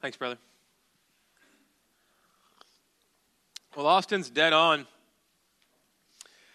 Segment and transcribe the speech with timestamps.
[0.00, 0.38] Thanks, brother.
[3.76, 4.86] Well, Austin's dead on.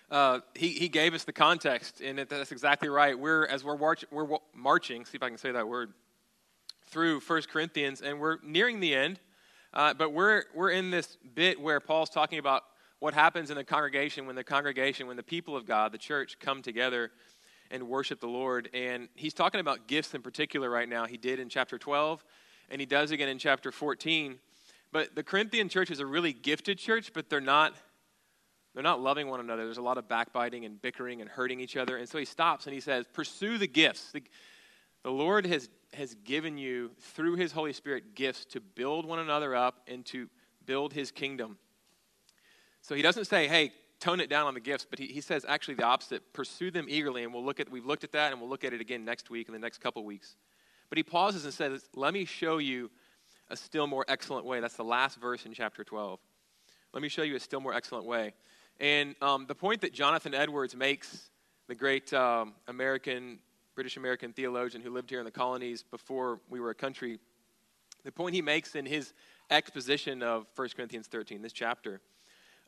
[0.09, 3.19] Uh, he, he gave us the context, and that's exactly right.
[3.19, 5.91] We're, as we're, march, we're marching, see if I can say that word,
[6.85, 9.19] through 1 Corinthians, and we're nearing the end,
[9.73, 12.63] uh, but we're, we're in this bit where Paul's talking about
[12.99, 16.37] what happens in the congregation when the congregation, when the people of God, the church,
[16.39, 17.11] come together
[17.71, 18.69] and worship the Lord.
[18.73, 21.05] And he's talking about gifts in particular right now.
[21.05, 22.23] He did in chapter 12,
[22.73, 24.39] and he does again in chapter 14.
[24.91, 27.75] But the Corinthian church is a really gifted church, but they're not
[28.73, 29.65] they're not loving one another.
[29.65, 31.97] There's a lot of backbiting and bickering and hurting each other.
[31.97, 34.11] And so he stops and he says, Pursue the gifts.
[34.11, 34.23] The,
[35.03, 39.55] the Lord has, has given you, through his Holy Spirit, gifts to build one another
[39.55, 40.27] up and to
[40.65, 41.59] build his kingdom.
[42.81, 45.45] So he doesn't say, Hey, tone it down on the gifts, but he, he says
[45.47, 46.33] actually the opposite.
[46.33, 47.23] Pursue them eagerly.
[47.23, 49.29] And we'll look at, we've looked at that and we'll look at it again next
[49.29, 50.35] week and the next couple weeks.
[50.89, 52.91] But he pauses and says, Let me show you
[53.49, 54.59] a still more excellent way.
[54.59, 56.19] That's the last verse in chapter 12.
[56.93, 58.33] Let me show you a still more excellent way.
[58.79, 61.29] And um, the point that Jonathan Edwards makes,
[61.67, 63.39] the great um, American,
[63.75, 67.19] British American theologian who lived here in the colonies before we were a country,
[68.03, 69.13] the point he makes in his
[69.49, 72.01] exposition of 1 Corinthians 13, this chapter,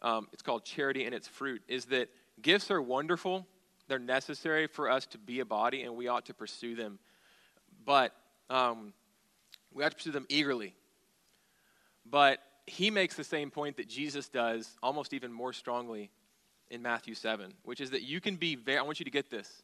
[0.01, 2.09] um, it's called Charity and Its Fruit, is that
[2.41, 3.45] gifts are wonderful,
[3.87, 6.99] they're necessary for us to be a body, and we ought to pursue them.
[7.85, 8.13] But
[8.49, 8.93] um,
[9.73, 10.73] we have to pursue them eagerly.
[12.05, 16.11] But he makes the same point that Jesus does, almost even more strongly
[16.69, 19.29] in Matthew 7, which is that you can be very, I want you to get
[19.29, 19.63] this.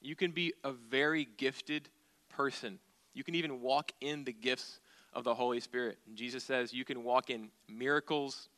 [0.00, 1.88] You can be a very gifted
[2.28, 2.78] person.
[3.14, 4.80] You can even walk in the gifts
[5.12, 5.98] of the Holy Spirit.
[6.06, 8.48] And Jesus says you can walk in miracles,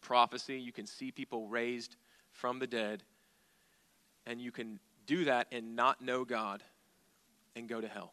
[0.00, 1.96] prophecy, you can see people raised
[2.32, 3.04] from the dead,
[4.26, 6.62] and you can do that and not know God
[7.54, 8.12] and go to hell.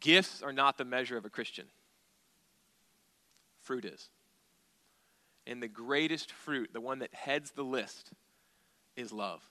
[0.00, 1.66] Gifts are not the measure of a Christian,
[3.62, 4.08] fruit is.
[5.46, 8.12] And the greatest fruit, the one that heads the list,
[8.96, 9.42] is love.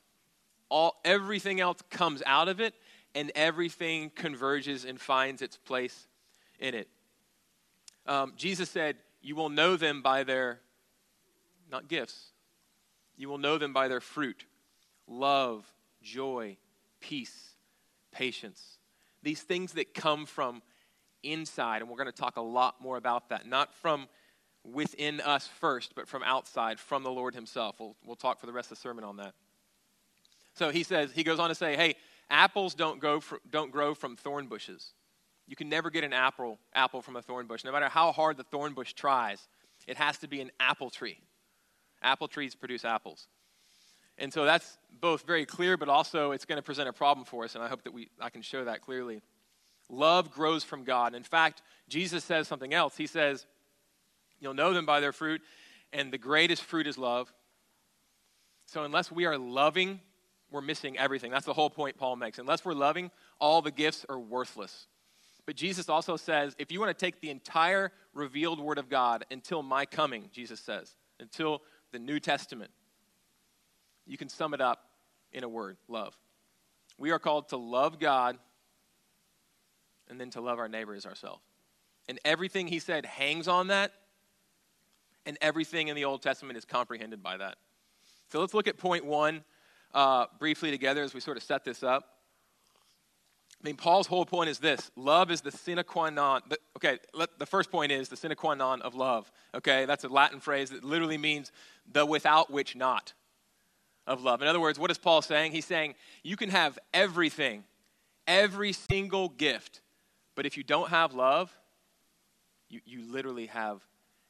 [0.69, 2.75] All, everything else comes out of it,
[3.15, 6.07] and everything converges and finds its place
[6.59, 6.87] in it.
[8.05, 10.59] Um, Jesus said, You will know them by their,
[11.71, 12.31] not gifts,
[13.17, 14.45] you will know them by their fruit
[15.07, 15.65] love,
[16.01, 16.57] joy,
[16.99, 17.55] peace,
[18.11, 18.76] patience,
[19.23, 20.61] these things that come from
[21.23, 21.81] inside.
[21.81, 23.47] And we're going to talk a lot more about that.
[23.47, 24.07] Not from
[24.63, 27.79] within us first, but from outside, from the Lord Himself.
[27.79, 29.33] We'll, we'll talk for the rest of the sermon on that.
[30.55, 31.95] So he says, he goes on to say, hey,
[32.29, 34.93] apples don't, go don't grow from thorn bushes.
[35.47, 37.63] You can never get an apple, apple from a thorn bush.
[37.63, 39.47] No matter how hard the thorn bush tries,
[39.87, 41.19] it has to be an apple tree.
[42.01, 43.27] Apple trees produce apples.
[44.17, 47.43] And so that's both very clear, but also it's going to present a problem for
[47.43, 49.21] us, and I hope that we, I can show that clearly.
[49.89, 51.15] Love grows from God.
[51.15, 52.97] In fact, Jesus says something else.
[52.97, 53.45] He says,
[54.39, 55.41] You'll know them by their fruit,
[55.93, 57.33] and the greatest fruit is love.
[58.67, 59.99] So unless we are loving,
[60.51, 61.31] we're missing everything.
[61.31, 62.37] That's the whole point Paul makes.
[62.37, 64.87] Unless we're loving, all the gifts are worthless.
[65.45, 69.25] But Jesus also says, if you want to take the entire revealed word of God
[69.31, 71.61] until my coming, Jesus says, until
[71.91, 72.69] the New Testament,
[74.07, 74.89] you can sum it up
[75.31, 76.15] in a word love.
[76.97, 78.37] We are called to love God
[80.09, 81.43] and then to love our neighbor as ourselves.
[82.09, 83.91] And everything he said hangs on that,
[85.25, 87.57] and everything in the Old Testament is comprehended by that.
[88.31, 89.43] So let's look at point one
[89.93, 92.05] uh, briefly together as we sort of set this up.
[93.61, 96.43] I mean, Paul's whole point is this love is the sine qua non.
[96.47, 99.29] The, okay, let, the first point is the sine qua non of love.
[99.53, 101.51] Okay, that's a Latin phrase that literally means
[101.91, 103.13] the without which not
[104.07, 104.41] of love.
[104.41, 105.51] In other words, what is Paul saying?
[105.51, 107.63] He's saying you can have everything,
[108.25, 109.81] every single gift,
[110.35, 111.55] but if you don't have love,
[112.69, 113.81] you, you literally have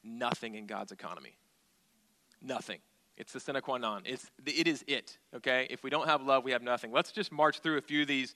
[0.04, 1.36] nothing in God's economy.
[2.42, 2.78] Nothing.
[3.16, 4.02] It's the sine qua non.
[4.04, 5.66] It's, it is it, okay?
[5.70, 6.92] If we don't have love, we have nothing.
[6.92, 8.34] Let's just march through a few of these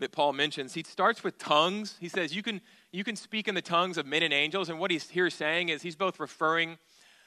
[0.00, 0.74] that Paul mentions.
[0.74, 1.96] He starts with tongues.
[2.00, 2.60] He says you can,
[2.90, 4.68] you can speak in the tongues of men and angels.
[4.68, 6.78] And what he's here saying is he's both referring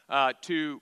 [0.09, 0.81] uh, to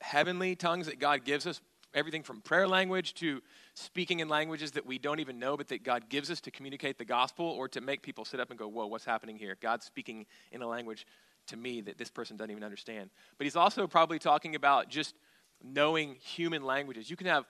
[0.00, 1.60] heavenly tongues that God gives us,
[1.94, 3.40] everything from prayer language to
[3.74, 6.98] speaking in languages that we don't even know, but that God gives us to communicate
[6.98, 9.56] the gospel or to make people sit up and go, Whoa, what's happening here?
[9.60, 11.06] God's speaking in a language
[11.48, 13.10] to me that this person doesn't even understand.
[13.38, 15.14] But he's also probably talking about just
[15.62, 17.10] knowing human languages.
[17.10, 17.44] You can have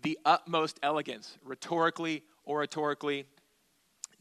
[0.00, 3.24] the utmost elegance, rhetorically, oratorically,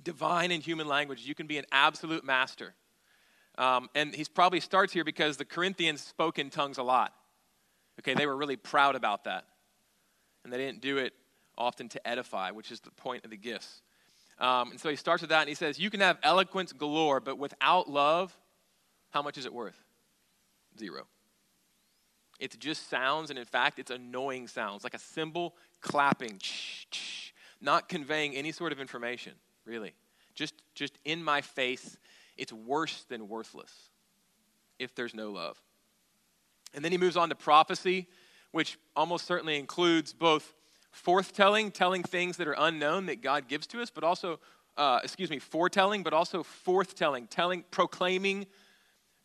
[0.03, 1.27] divine and human languages.
[1.27, 2.75] You can be an absolute master.
[3.57, 7.13] Um, and he probably starts here because the Corinthians spoke in tongues a lot.
[7.99, 9.45] Okay, they were really proud about that
[10.43, 11.13] and they didn't do it
[11.57, 13.81] often to edify, which is the point of the gifts.
[14.39, 17.19] Um, and so he starts with that and he says, You can have eloquence galore,
[17.19, 18.35] but without love,
[19.11, 19.77] how much is it worth?
[20.77, 21.05] Zero.
[22.39, 26.39] It's just sounds, and in fact, it's annoying sounds, like a cymbal clapping,
[27.61, 29.33] not conveying any sort of information,
[29.63, 29.93] really.
[30.33, 31.97] Just, just in my face,
[32.37, 33.71] it's worse than worthless
[34.79, 35.61] if there's no love.
[36.73, 38.07] And then he moves on to prophecy,
[38.51, 40.53] which almost certainly includes both
[40.93, 44.39] forthtelling, telling things that are unknown that God gives to us, but also,
[44.77, 48.45] uh, excuse me, foretelling, but also forthtelling, telling, proclaiming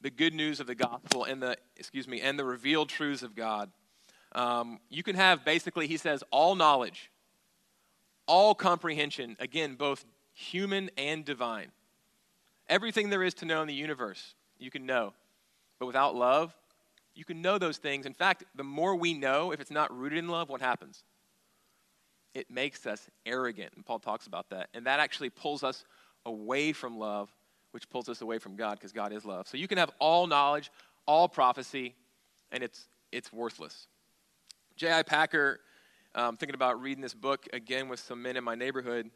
[0.00, 3.34] the good news of the gospel and the, excuse me, and the revealed truths of
[3.34, 3.70] God.
[4.32, 7.11] Um, you can have basically, he says, all knowledge,
[8.26, 11.72] all comprehension, again, both human and divine.
[12.69, 15.14] Everything there is to know in the universe, you can know.
[15.79, 16.55] But without love,
[17.17, 18.05] you can know those things.
[18.05, 21.03] In fact, the more we know, if it's not rooted in love, what happens?
[22.35, 23.73] It makes us arrogant.
[23.75, 24.69] And Paul talks about that.
[24.75, 25.85] And that actually pulls us
[26.27, 27.31] away from love,
[27.71, 29.49] which pulls us away from God because God is love.
[29.49, 30.71] So you can have all knowledge,
[31.07, 31.95] all prophecy,
[32.53, 33.87] and it's, it's worthless.
[34.77, 35.03] J.I.
[35.03, 35.61] Packer,
[36.15, 39.11] um, thinking about reading this book again with some men in my neighborhood.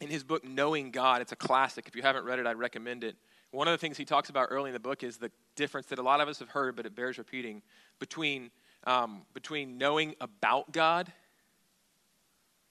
[0.00, 1.86] In his book, Knowing God, it's a classic.
[1.86, 3.16] If you haven't read it, I'd recommend it.
[3.50, 5.98] One of the things he talks about early in the book is the difference that
[5.98, 7.62] a lot of us have heard, but it bears repeating,
[7.98, 8.50] between,
[8.84, 11.12] um, between knowing about God,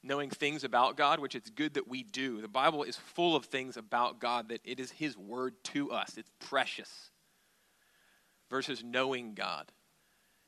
[0.04, 2.42] knowing things about God, which it's good that we do.
[2.42, 6.18] The Bible is full of things about God that it is His word to us,
[6.18, 7.10] it's precious,
[8.50, 9.72] versus knowing God.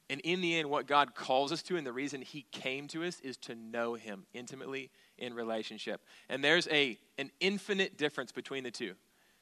[0.09, 3.03] And in the end, what God calls us to, and the reason He came to
[3.03, 6.01] us, is to know Him intimately in relationship.
[6.29, 8.93] And there's a, an infinite difference between the two.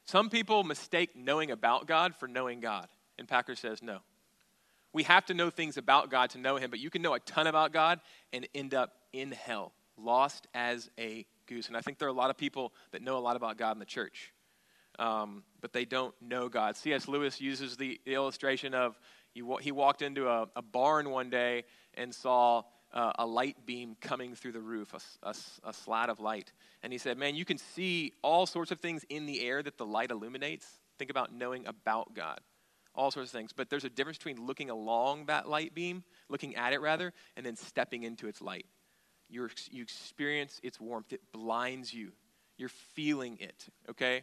[0.06, 2.86] Some people mistake knowing about God for knowing God.
[3.18, 3.98] And Packer says no.
[4.92, 7.20] We have to know things about God to know Him, but you can know a
[7.20, 8.00] ton about God
[8.32, 11.68] and end up in hell, lost as a goose.
[11.68, 13.72] And I think there are a lot of people that know a lot about God
[13.72, 14.32] in the church,
[14.98, 16.76] um, but they don't know God.
[16.76, 17.08] C.S.
[17.08, 18.98] Lewis uses the, the illustration of
[19.34, 21.64] he, he walked into a, a barn one day
[21.94, 22.62] and saw
[22.92, 25.34] uh, a light beam coming through the roof, a, a,
[25.64, 26.52] a, slat of light.
[26.82, 29.76] And he said, Man, you can see all sorts of things in the air that
[29.76, 30.66] the light illuminates.
[30.98, 32.40] Think about knowing about God,
[32.94, 33.52] all sorts of things.
[33.52, 37.44] But there's a difference between looking along that light beam, looking at it rather, and
[37.44, 38.66] then stepping into its light.
[39.28, 42.12] You're, you experience its warmth, it blinds you.
[42.56, 44.22] You're feeling it, okay?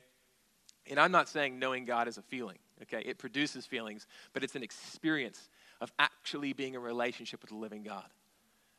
[0.90, 3.04] And I'm not saying knowing God is a feeling, okay?
[3.06, 5.50] It produces feelings, but it's an experience
[5.82, 8.06] of actually being in relationship with the living God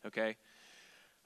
[0.07, 0.37] okay?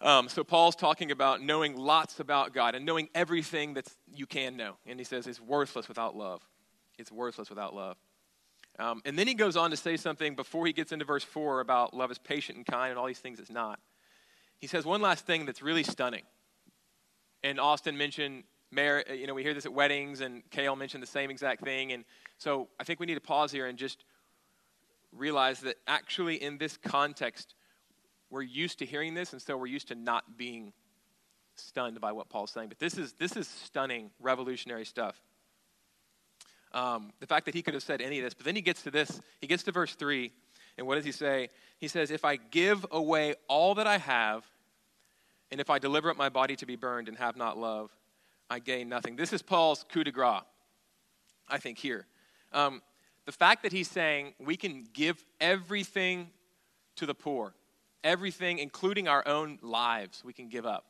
[0.00, 4.56] Um, so Paul's talking about knowing lots about God and knowing everything that you can
[4.56, 4.76] know.
[4.86, 6.40] And he says it's worthless without love.
[6.98, 7.96] It's worthless without love.
[8.78, 11.60] Um, and then he goes on to say something before he gets into verse 4
[11.60, 13.80] about love is patient and kind and all these things it's not.
[14.60, 16.22] He says one last thing that's really stunning.
[17.42, 21.30] And Austin mentioned, you know, we hear this at weddings, and Kale mentioned the same
[21.30, 21.92] exact thing.
[21.92, 22.04] And
[22.38, 24.04] so I think we need to pause here and just
[25.12, 27.54] realize that actually in this context,
[28.30, 30.72] we're used to hearing this, and so we're used to not being
[31.54, 32.68] stunned by what Paul's saying.
[32.68, 35.20] But this is, this is stunning, revolutionary stuff.
[36.72, 38.82] Um, the fact that he could have said any of this, but then he gets
[38.82, 40.30] to this, he gets to verse 3,
[40.76, 41.48] and what does he say?
[41.78, 44.44] He says, If I give away all that I have,
[45.50, 47.90] and if I deliver up my body to be burned and have not love,
[48.50, 49.16] I gain nothing.
[49.16, 50.42] This is Paul's coup de grace,
[51.48, 52.06] I think, here.
[52.52, 52.82] Um,
[53.26, 56.30] the fact that he's saying we can give everything
[56.96, 57.54] to the poor,
[58.04, 60.84] everything, including our own lives, we can give up.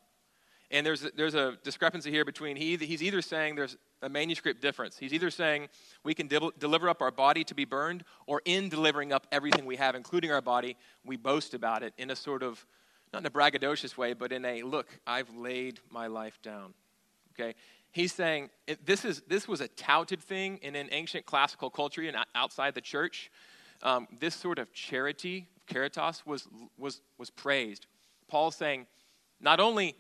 [0.71, 4.61] And there's a, there's a discrepancy here between he, he's either saying there's a manuscript
[4.61, 4.99] difference.
[4.99, 5.69] He's either saying
[6.05, 9.65] we can de- deliver up our body to be burned, or in delivering up everything
[9.65, 12.65] we have, including our body, we boast about it in a sort of,
[13.13, 16.75] not in a braggadocious way, but in a look, I've laid my life down.
[17.33, 17.55] Okay?
[17.91, 18.51] He's saying
[18.85, 22.83] this, is, this was a touted thing in an ancient classical culture and outside the
[22.83, 23.31] church.
[23.83, 27.87] Um, this sort of charity caritas, was, was, was praised.
[28.29, 28.87] Paul's saying,
[29.41, 29.95] not only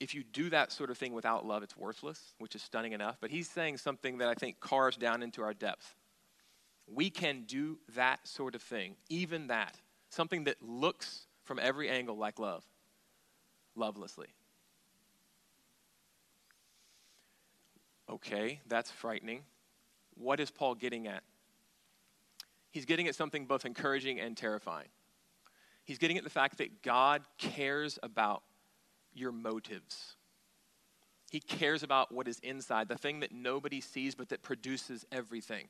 [0.00, 3.16] if you do that sort of thing without love, it's worthless, which is stunning enough,
[3.20, 5.94] but he's saying something that I think carves down into our depth.
[6.86, 9.74] We can do that sort of thing, even that,
[10.08, 12.64] something that looks from every angle like love,
[13.74, 14.28] lovelessly.
[18.08, 19.42] Okay, that's frightening.
[20.14, 21.22] What is Paul getting at?
[22.70, 24.88] He's getting at something both encouraging and terrifying.
[25.84, 28.42] He's getting at the fact that God cares about
[29.14, 30.16] your motives.
[31.30, 35.68] He cares about what is inside, the thing that nobody sees but that produces everything.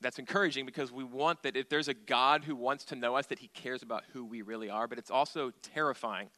[0.00, 3.26] That's encouraging because we want that if there's a God who wants to know us,
[3.26, 4.88] that he cares about who we really are.
[4.88, 6.30] But it's also terrifying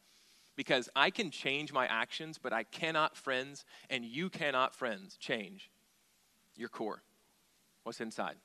[0.57, 5.71] Because I can change my actions, but I cannot, friends, and you cannot, friends, change
[6.57, 7.02] your core,
[7.85, 8.37] what's inside.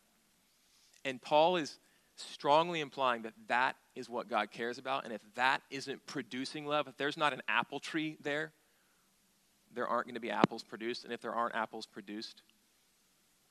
[1.06, 1.80] And Paul is
[2.16, 5.06] strongly implying that that is what God cares about.
[5.06, 8.52] And if that isn't producing love, if there's not an apple tree there,
[9.74, 11.04] there aren't going to be apples produced.
[11.04, 12.42] And if there aren't apples produced,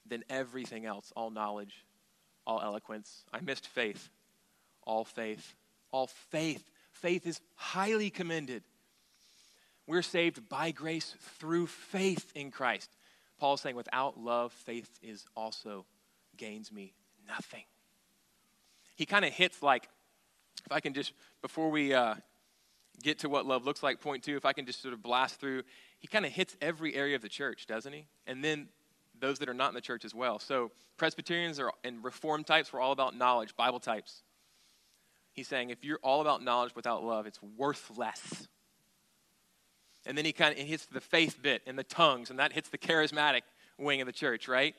[0.07, 1.85] then everything else, all knowledge,
[2.47, 4.09] all eloquence, I missed faith,
[4.83, 5.55] all faith,
[5.91, 6.69] all faith.
[6.93, 8.63] Faith is highly commended.
[9.87, 12.91] We're saved by grace through faith in Christ.
[13.39, 15.85] Paul's saying, without love, faith is also
[16.37, 16.95] gains me
[17.27, 17.65] nothing.
[18.97, 19.89] He kind of hits like,
[20.65, 22.15] if I can just, before we uh,
[23.03, 25.39] get to what love looks like, point two, if I can just sort of blast
[25.41, 25.63] through,
[25.99, 28.07] he kind of hits every area of the church, doesn't he?
[28.27, 28.69] And then
[29.21, 30.39] those that are not in the church as well.
[30.39, 34.23] So Presbyterians are, and Reformed types were all about knowledge, Bible types.
[35.33, 38.49] He's saying if you're all about knowledge without love, it's worthless.
[40.07, 42.69] And then he kind of hits the faith bit and the tongues, and that hits
[42.69, 43.43] the charismatic
[43.77, 44.75] wing of the church, right?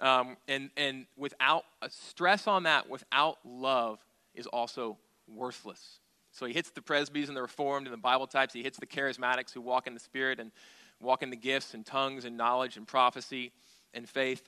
[0.00, 3.98] Um, and, and without a stress on that, without love,
[4.34, 6.00] is also worthless.
[6.32, 8.52] So he hits the presbys and the reformed and the Bible types.
[8.52, 10.52] He hits the charismatics who walk in the Spirit and
[11.00, 13.52] walk in the gifts and tongues and knowledge and prophecy
[13.94, 14.46] and faith.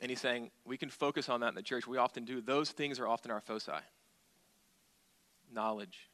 [0.00, 1.86] And he's saying we can focus on that in the church.
[1.86, 2.40] We often do.
[2.40, 3.72] Those things are often our foci
[5.52, 6.08] knowledge,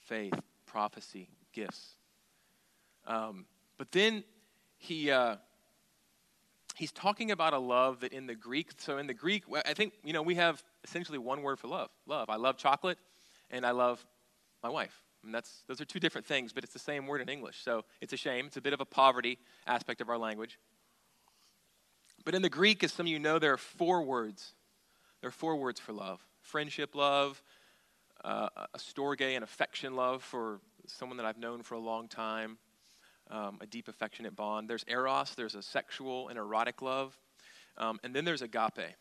[0.00, 0.32] faith,
[0.66, 1.94] prophecy, gifts.
[3.06, 3.46] Um,
[3.78, 4.24] but then
[4.76, 5.10] he.
[5.10, 5.36] Uh,
[6.78, 9.94] he's talking about a love that in the Greek, so in the Greek, I think,
[10.04, 12.30] you know, we have essentially one word for love love.
[12.30, 12.98] I love chocolate
[13.50, 14.04] and I love
[14.62, 15.02] my wife.
[15.24, 17.62] And that's, those are two different things, but it's the same word in English.
[17.62, 18.46] So it's a shame.
[18.46, 20.58] It's a bit of a poverty aspect of our language.
[22.24, 24.54] But in the Greek, as some of you know, there are four words.
[25.20, 27.42] There are four words for love friendship love,
[28.24, 32.56] uh, a storge, an affection love for someone that I've known for a long time,
[33.30, 34.68] um, a deep affectionate bond.
[34.68, 37.16] There's eros, there's a sexual and erotic love.
[37.76, 38.94] Um, and then there's agape.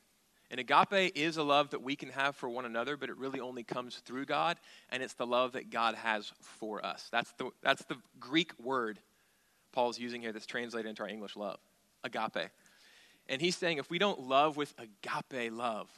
[0.49, 3.39] And agape is a love that we can have for one another, but it really
[3.39, 4.57] only comes through God,
[4.89, 7.09] and it's the love that God has for us.
[7.11, 8.99] That's the, that's the Greek word
[9.73, 11.59] Paul's using here that's translated into our English love
[12.03, 12.49] agape.
[13.27, 15.89] And he's saying if we don't love with agape love,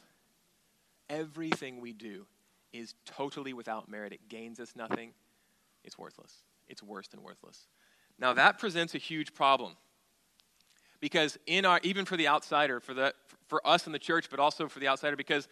[1.08, 2.26] everything we do
[2.72, 4.12] is totally without merit.
[4.12, 5.12] It gains us nothing,
[5.84, 6.42] it's worthless.
[6.68, 7.66] It's worse than worthless.
[8.20, 9.76] Now, that presents a huge problem
[11.00, 13.14] because in our even for the outsider for the
[13.48, 15.48] for us in the church but also for the outsider because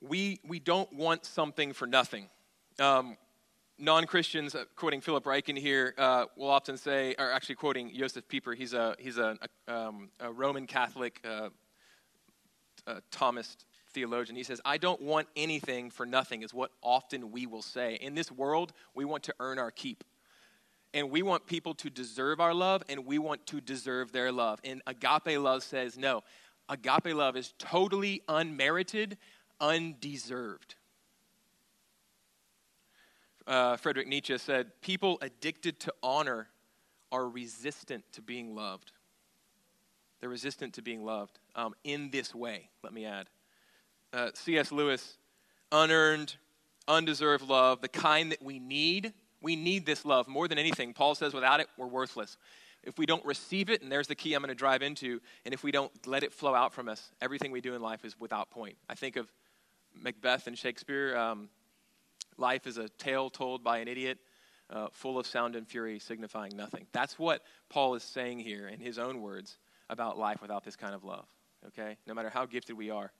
[0.00, 2.28] we we don't want something for nothing.
[2.78, 3.16] Um,
[3.78, 8.52] non-christians uh, quoting philip ryken here uh, will often say or actually quoting joseph pieper
[8.52, 11.48] he's a he's a, a, um, a roman catholic uh,
[13.10, 14.36] thomist theologian.
[14.36, 17.94] He says i don't want anything for nothing is what often we will say.
[17.94, 20.04] In this world we want to earn our keep
[20.92, 24.60] and we want people to deserve our love and we want to deserve their love.
[24.64, 26.22] And agape love says no.
[26.68, 29.18] Agape love is totally unmerited,
[29.60, 30.76] undeserved.
[33.46, 36.48] Uh, Frederick Nietzsche said, People addicted to honor
[37.10, 38.92] are resistant to being loved.
[40.20, 43.28] They're resistant to being loved um, in this way, let me add.
[44.12, 44.70] Uh, C.S.
[44.70, 45.16] Lewis,
[45.72, 46.36] unearned,
[46.86, 50.92] undeserved love, the kind that we need we need this love more than anything.
[50.92, 52.36] Paul says, without it, we're worthless.
[52.82, 55.52] If we don't receive it, and there's the key I'm going to drive into, and
[55.52, 58.18] if we don't let it flow out from us, everything we do in life is
[58.18, 58.76] without point.
[58.88, 59.30] I think of
[59.94, 61.16] Macbeth and Shakespeare.
[61.16, 61.50] Um,
[62.38, 64.18] life is a tale told by an idiot,
[64.70, 66.86] uh, full of sound and fury, signifying nothing.
[66.92, 69.58] That's what Paul is saying here in his own words
[69.90, 71.26] about life without this kind of love,
[71.68, 71.96] okay?
[72.06, 73.12] No matter how gifted we are.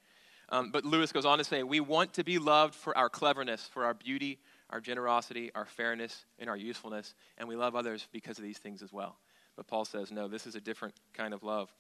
[0.49, 3.69] Um, but Lewis goes on to say, We want to be loved for our cleverness,
[3.73, 4.39] for our beauty,
[4.71, 8.83] our generosity, our fairness, and our usefulness, and we love others because of these things
[8.83, 9.19] as well.
[9.57, 11.73] But Paul says, no, this is a different kind of love.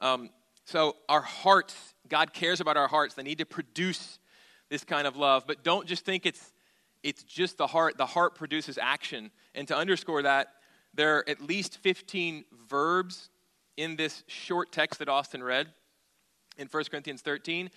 [0.00, 0.30] Um,
[0.64, 3.14] so, our hearts, God cares about our hearts.
[3.14, 4.18] They need to produce
[4.68, 5.44] this kind of love.
[5.46, 6.52] But don't just think it's,
[7.02, 7.98] it's just the heart.
[7.98, 9.30] The heart produces action.
[9.54, 10.48] And to underscore that,
[10.92, 13.28] there are at least 15 verbs
[13.76, 15.68] in this short text that Austin read
[16.58, 17.70] in 1 Corinthians 13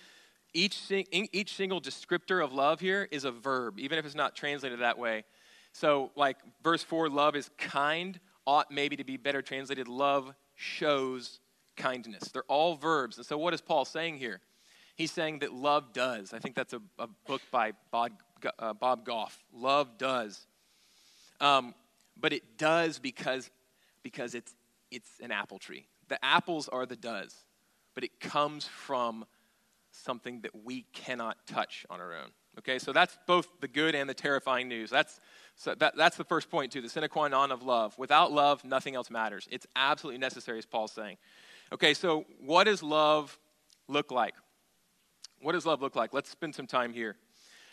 [0.52, 4.80] each, each single descriptor of love here is a verb, even if it's not translated
[4.80, 5.24] that way.
[5.72, 11.38] So, like verse 4, love is kind, ought maybe to be better translated, love shows
[11.76, 12.28] kindness.
[12.28, 13.16] They're all verbs.
[13.16, 14.40] And so, what is Paul saying here?
[14.96, 16.34] He's saying that love does.
[16.34, 18.12] I think that's a, a book by Bob,
[18.58, 19.42] uh, Bob Goff.
[19.52, 20.46] Love does.
[21.40, 21.74] Um,
[22.20, 23.50] but it does because,
[24.02, 24.52] because it's,
[24.90, 25.86] it's an apple tree.
[26.08, 27.34] The apples are the does,
[27.94, 29.24] but it comes from
[30.02, 32.30] something that we cannot touch on our own.
[32.58, 34.90] Okay, so that's both the good and the terrifying news.
[34.90, 35.20] That's,
[35.56, 37.96] so that, that's the first point, too, the sine qua non of love.
[37.98, 39.48] Without love, nothing else matters.
[39.50, 41.16] It's absolutely necessary, as Paul's saying.
[41.72, 43.38] Okay, so what does love
[43.88, 44.34] look like?
[45.40, 46.12] What does love look like?
[46.12, 47.16] Let's spend some time here.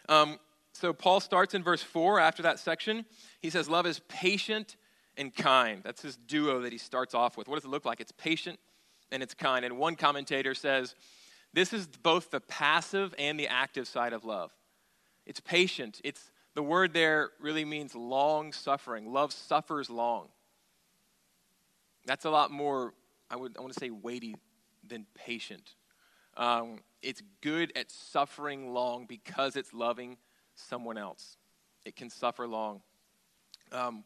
[0.08, 0.40] Um,
[0.74, 3.06] so Paul starts in verse 4 after that section.
[3.42, 4.78] He says, Love is patient
[5.18, 5.82] and kind.
[5.84, 7.48] That's his duo that he starts off with.
[7.48, 8.00] What does it look like?
[8.00, 8.60] It's patient
[9.12, 9.66] and it's kind.
[9.66, 10.96] And one commentator says,
[11.58, 14.52] This is both the passive and the active side of love.
[15.26, 16.00] It's patient.
[16.04, 19.12] It's the word there really means long suffering.
[19.12, 20.28] Love suffers long.
[22.06, 22.94] That's a lot more,
[23.32, 24.36] I would I want to say weighty
[24.88, 25.74] than patient.
[26.36, 30.18] Um, it's good at suffering long because it's loving
[30.54, 31.38] someone else.
[31.86, 32.82] It can suffer long.
[33.72, 34.04] Um,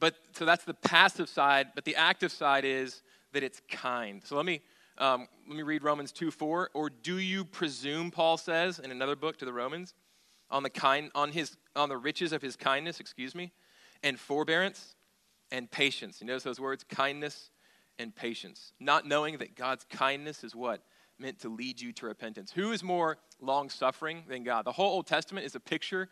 [0.00, 3.02] but so that's the passive side, but the active side is
[3.34, 4.22] that it's kind.
[4.24, 4.62] So let me
[4.98, 6.70] um, let me read Romans 2 4.
[6.74, 9.94] Or do you presume, Paul says in another book to the Romans,
[10.50, 13.52] on the kind on his on the riches of his kindness, excuse me,
[14.02, 14.94] and forbearance
[15.50, 16.20] and patience.
[16.20, 17.50] You notice those words, kindness
[17.98, 18.72] and patience.
[18.78, 20.82] Not knowing that God's kindness is what?
[21.18, 22.52] Meant to lead you to repentance.
[22.52, 24.64] Who is more long suffering than God?
[24.64, 26.08] The whole Old Testament is a picture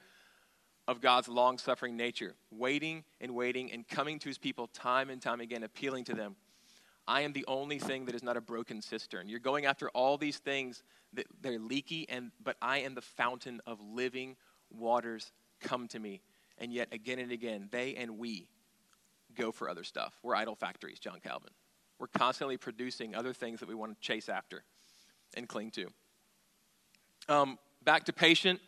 [0.89, 5.21] of God's long suffering nature, waiting and waiting and coming to his people time and
[5.21, 6.37] time again, appealing to them.
[7.07, 9.29] I am the only thing that is not a broken cistern.
[9.29, 10.83] You're going after all these things
[11.15, 14.37] that they're leaky, and, but I am the fountain of living
[14.71, 15.33] waters.
[15.61, 16.21] Come to me.
[16.59, 18.49] And yet, again and again, they and we
[19.35, 20.15] go for other stuff.
[20.23, 21.51] We're idol factories, John Calvin.
[21.99, 24.65] We're constantly producing other things that we want to chase after
[25.37, 25.87] and cling to.
[27.29, 28.61] Um, back to patient.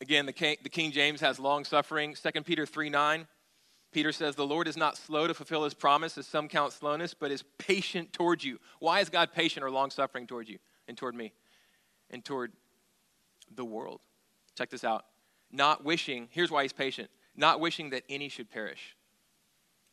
[0.00, 2.14] Again, the King, the King James has long suffering.
[2.14, 3.26] 2 Peter 3 9.
[3.96, 7.14] Peter says, The Lord is not slow to fulfill his promise, as some count slowness,
[7.14, 8.58] but is patient towards you.
[8.78, 11.32] Why is God patient or long suffering toward you and toward me
[12.10, 12.52] and toward
[13.54, 14.02] the world?
[14.54, 15.06] Check this out.
[15.50, 18.98] Not wishing, here's why he's patient, not wishing that any should perish,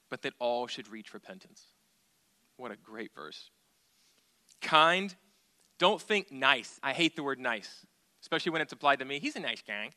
[0.10, 1.68] but that all should reach repentance.
[2.58, 3.52] What a great verse.
[4.60, 5.16] Kind,
[5.80, 6.78] don't think nice.
[6.84, 7.86] I hate the word nice,
[8.22, 9.20] especially when it's applied to me.
[9.20, 9.92] He's a nice guy.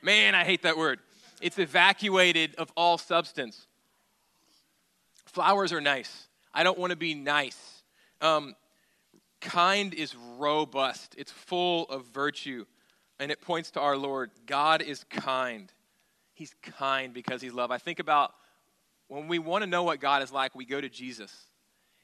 [0.00, 1.00] Man, I hate that word.
[1.40, 3.66] It's evacuated of all substance.
[5.26, 6.28] Flowers are nice.
[6.52, 7.82] I don't want to be nice.
[8.20, 8.54] Um,
[9.40, 12.66] kind is robust, it's full of virtue,
[13.18, 14.30] and it points to our Lord.
[14.46, 15.72] God is kind.
[16.34, 17.70] He's kind because He's love.
[17.70, 18.34] I think about
[19.08, 21.32] when we want to know what God is like, we go to Jesus.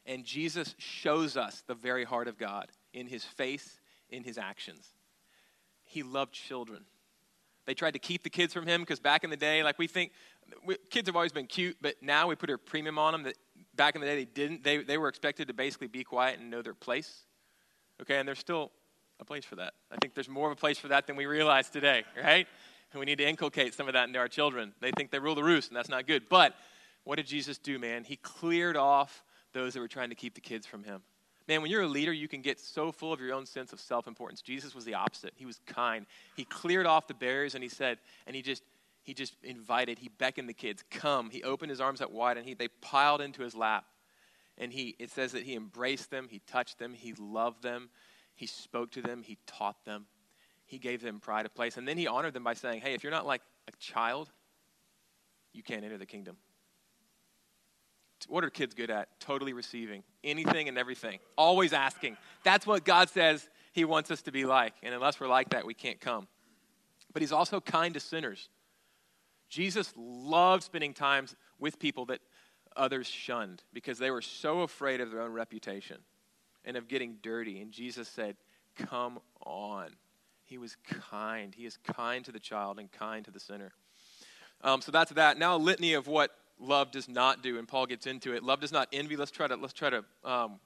[0.07, 4.87] And Jesus shows us the very heart of God in His face, in His actions.
[5.85, 6.85] He loved children.
[7.67, 9.87] They tried to keep the kids from him because back in the day, like we
[9.89, 10.13] think,
[10.65, 13.37] we, kids have always been cute, but now we put a premium on them that
[13.75, 14.63] back in the day they didn't.
[14.63, 17.27] They, they were expected to basically be quiet and know their place.
[18.01, 18.71] Okay, and there's still
[19.21, 19.75] a place for that.
[19.91, 22.47] I think there's more of a place for that than we realize today, right?
[22.93, 24.73] And we need to inculcate some of that into our children.
[24.81, 26.29] They think they rule the roost, and that's not good.
[26.29, 26.55] But
[27.05, 28.05] what did Jesus do, man?
[28.05, 31.03] He cleared off those that were trying to keep the kids from him.
[31.49, 33.81] Man, when you're a leader, you can get so full of your own sense of
[33.81, 34.43] self importance.
[34.43, 35.33] Jesus was the opposite.
[35.37, 36.07] He was kind.
[36.37, 38.63] He cleared off the barriers and he said, and he just,
[39.03, 41.31] he just invited, he beckoned the kids, come.
[41.31, 43.85] He opened his arms out wide and he, they piled into his lap.
[44.59, 47.91] And he, it says that he embraced them, he touched them, he loved them,
[48.35, 50.07] he spoke to them, he taught them,
[50.65, 51.77] he gave them pride of place.
[51.77, 54.31] And then he honored them by saying, hey, if you're not like a child,
[55.53, 56.39] you can't enter the kingdom.
[58.29, 59.09] What are kids good at?
[59.21, 62.17] Totally receiving anything and everything, always asking.
[62.45, 64.75] That's what God says He wants us to be like.
[64.83, 66.27] And unless we're like that, we can't come.
[67.13, 68.49] But He's also kind to sinners.
[69.49, 72.21] Jesus loved spending times with people that
[72.77, 75.99] others shunned because they were so afraid of their own reputation
[76.65, 77.61] and of getting dirty.
[77.61, 78.37] And Jesus said,
[78.77, 79.91] Come on.
[80.45, 80.77] He was
[81.11, 81.55] kind.
[81.55, 83.73] He is kind to the child and kind to the sinner.
[84.63, 85.39] Um, so that's that.
[85.39, 88.43] Now, a litany of what love does not do, and Paul gets into it.
[88.43, 89.17] Love does not envy.
[89.17, 90.61] Let's try to let's try to um,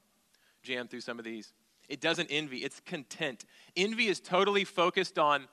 [0.62, 1.52] jam through some of these.
[1.88, 2.58] It doesn't envy.
[2.58, 3.44] It's content.
[3.76, 5.48] Envy is totally focused on.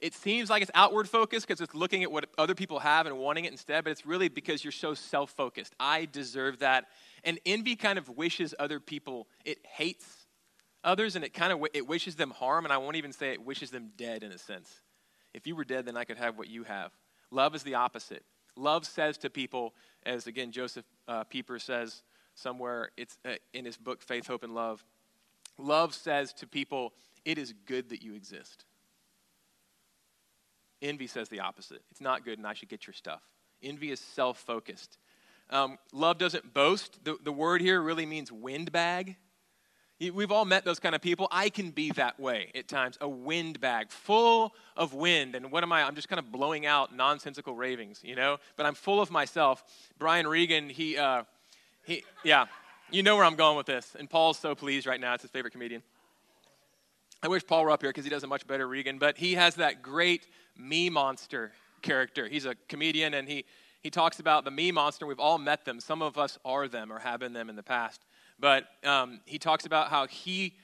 [0.00, 3.16] It seems like it's outward focused because it's looking at what other people have and
[3.18, 5.74] wanting it instead, but it's really because you're so self focused.
[5.78, 6.86] I deserve that.
[7.22, 9.28] And envy kind of wishes other people.
[9.44, 10.26] It hates
[10.82, 12.64] others and it kind of it wishes them harm.
[12.64, 14.80] And I won't even say it wishes them dead in a sense.
[15.32, 16.92] If you were dead, then I could have what you have.
[17.30, 18.24] Love is the opposite.
[18.56, 22.02] Love says to people, as again Joseph uh, Pieper says
[22.34, 24.84] somewhere it's uh, in his book Faith, Hope, and Love.
[25.58, 26.92] Love says to people,
[27.24, 28.64] "It is good that you exist."
[30.82, 31.82] Envy says the opposite.
[31.90, 33.22] It's not good, and I should get your stuff.
[33.62, 34.98] Envy is self-focused.
[35.50, 37.04] Um, love doesn't boast.
[37.04, 39.16] The, the word here really means windbag.
[40.00, 41.28] We've all met those kind of people.
[41.30, 45.36] I can be that way at times, a windbag full of wind.
[45.36, 45.84] And what am I?
[45.84, 48.38] I'm just kind of blowing out nonsensical ravings, you know?
[48.56, 49.62] But I'm full of myself.
[49.98, 51.22] Brian Regan, he, uh,
[51.84, 52.46] he, yeah,
[52.90, 53.94] you know where I'm going with this.
[53.96, 55.14] And Paul's so pleased right now.
[55.14, 55.82] It's his favorite comedian.
[57.22, 59.34] I wish Paul were up here because he does a much better Regan, but he
[59.34, 60.26] has that great
[60.58, 61.52] me monster
[61.82, 62.26] character.
[62.26, 63.44] He's a comedian and he,
[63.80, 65.06] he talks about the me monster.
[65.06, 65.78] We've all met them.
[65.78, 68.04] Some of us are them or have been them in the past.
[68.38, 70.54] But um, he talks about how he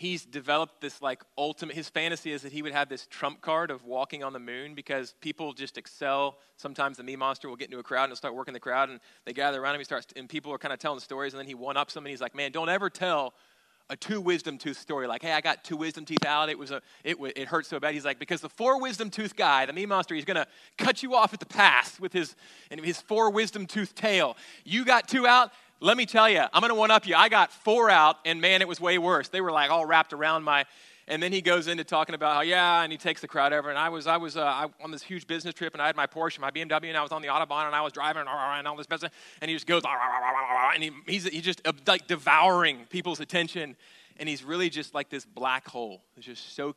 [0.00, 3.70] he's developed this like ultimate his fantasy is that he would have this trump card
[3.70, 6.38] of walking on the moon because people just excel.
[6.56, 8.98] Sometimes the me monster will get into a crowd and start working the crowd and
[9.26, 9.80] they gather around him.
[9.80, 12.04] He starts and people are kind of telling stories and then he one ups them
[12.06, 13.34] and he's like man don't ever tell
[13.90, 16.48] a two wisdom tooth story like hey i got two wisdom teeth out.
[16.48, 19.36] It was a it, it hurt so bad he's like because the four wisdom tooth
[19.36, 20.46] guy the me monster he's to
[20.78, 22.36] cut you off at the pass with his
[22.70, 24.36] and his four wisdom tooth tale.
[24.64, 27.14] You got two out let me tell you, I'm going to one up you.
[27.14, 29.28] I got four out, and man, it was way worse.
[29.28, 30.66] They were like all wrapped around my.
[31.08, 33.68] And then he goes into talking about how, yeah, and he takes the crowd over.
[33.68, 35.96] And I was, I was uh, I, on this huge business trip, and I had
[35.96, 38.68] my Porsche, my BMW, and I was on the Autobahn, and I was driving, and
[38.68, 39.10] all this business.
[39.40, 39.82] And he just goes,
[40.74, 43.74] and he, he's, he's just uh, like devouring people's attention.
[44.18, 46.04] And he's really just like this black hole.
[46.14, 46.76] He's just so,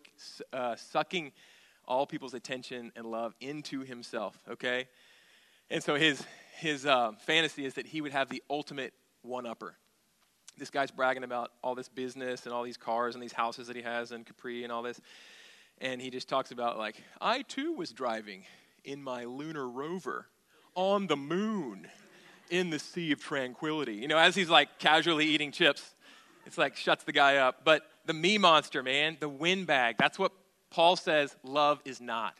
[0.52, 1.32] uh, sucking
[1.86, 4.88] all people's attention and love into himself, okay?
[5.70, 6.24] And so his,
[6.60, 9.76] his uh, fantasy is that he would have the ultimate one upper.
[10.58, 13.76] This guy's bragging about all this business and all these cars and these houses that
[13.76, 15.02] he has in Capri and all this.
[15.82, 18.44] And he just talks about, like, I too was driving
[18.84, 20.28] in my lunar rover
[20.76, 21.88] on the moon
[22.50, 23.96] in the sea of tranquility.
[23.96, 25.96] You know, as he's like casually eating chips,
[26.46, 27.62] it's like shuts the guy up.
[27.64, 30.32] But the me monster, man, the windbag, that's what
[30.70, 32.36] Paul says love is not.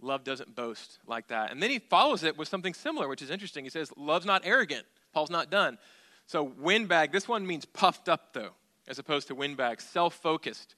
[0.00, 1.50] Love doesn't boast like that.
[1.50, 3.64] And then he follows it with something similar, which is interesting.
[3.64, 4.84] He says, Love's not arrogant.
[5.12, 5.78] Paul's not done.
[6.26, 8.50] So, windbag, this one means puffed up, though,
[8.88, 10.74] as opposed to windbag, self focused.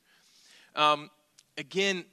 [0.77, 1.11] Um,
[1.57, 2.05] again,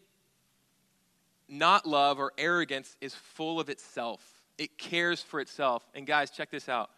[1.47, 4.21] not love or arrogance is full of itself,
[4.57, 5.85] it cares for itself.
[5.93, 6.89] And, guys, check this out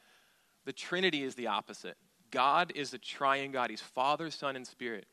[0.65, 1.98] the Trinity is the opposite.
[2.30, 5.06] God is the triune God, He's Father, Son, and Spirit.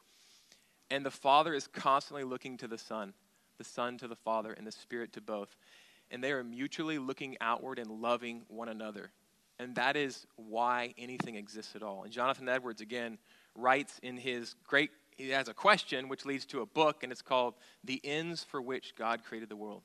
[0.91, 3.15] And the Father is constantly looking to the Son
[3.59, 5.57] the Son to the Father, and the Spirit to both.
[6.11, 9.11] And they are mutually looking outward and loving one another.
[9.59, 12.03] And that is why anything exists at all.
[12.03, 13.19] And Jonathan Edwards, again,
[13.55, 17.23] writes in his great, he has a question which leads to a book, and it's
[17.23, 19.83] called The Ends for Which God Created the World.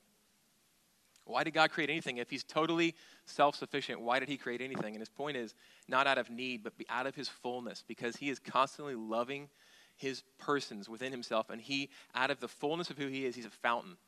[1.24, 2.16] Why did God create anything?
[2.16, 4.94] If He's totally self sufficient, why did He create anything?
[4.94, 5.54] And his point is
[5.86, 9.48] not out of need, but out of His fullness, because He is constantly loving
[10.00, 13.44] his persons within himself, and he, out of the fullness of who he is, he's
[13.44, 13.98] a fountain.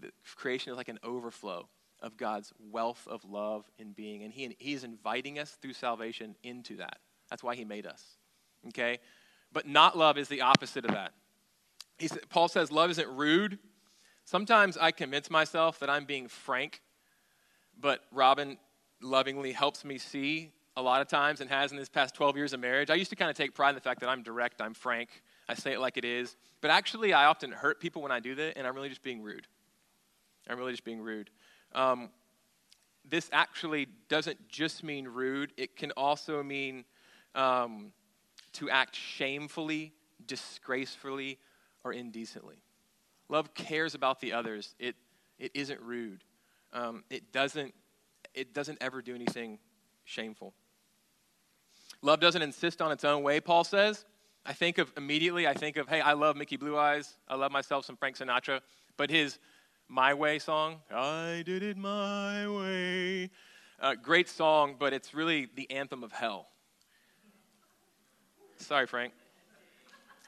[0.00, 1.68] The creation is like an overflow
[2.00, 6.36] of God's wealth of love and being, and he, he is inviting us through salvation
[6.42, 6.96] into that.
[7.28, 8.02] That's why he made us.
[8.68, 8.98] Okay?
[9.52, 11.12] But not love is the opposite of that.
[11.98, 13.58] He, Paul says love isn't rude.
[14.24, 16.80] Sometimes I convince myself that I'm being frank,
[17.78, 18.56] but Robin
[19.02, 22.52] lovingly helps me see a lot of times and has in this past 12 years
[22.52, 22.90] of marriage.
[22.90, 25.22] I used to kind of take pride in the fact that I'm direct, I'm frank,
[25.48, 26.36] I say it like it is.
[26.60, 29.22] But actually, I often hurt people when I do that, and I'm really just being
[29.22, 29.46] rude.
[30.48, 31.30] I'm really just being rude.
[31.74, 32.10] Um,
[33.04, 36.84] this actually doesn't just mean rude, it can also mean
[37.34, 37.92] um,
[38.54, 39.92] to act shamefully,
[40.26, 41.38] disgracefully,
[41.84, 42.62] or indecently.
[43.28, 44.74] Love cares about the others.
[44.78, 44.94] It,
[45.38, 46.22] it isn't rude.
[46.72, 47.74] Um, it, doesn't,
[48.34, 49.58] it doesn't ever do anything
[50.04, 50.54] shameful.
[52.02, 54.04] Love doesn't insist on its own way, Paul says.
[54.44, 57.14] I think of immediately, I think of, hey, I love Mickey Blue Eyes.
[57.28, 58.60] I love myself some Frank Sinatra.
[58.96, 59.38] But his
[59.88, 63.30] My Way song, I did it my way.
[63.80, 66.48] Uh, great song, but it's really the anthem of hell.
[68.56, 69.12] Sorry, Frank.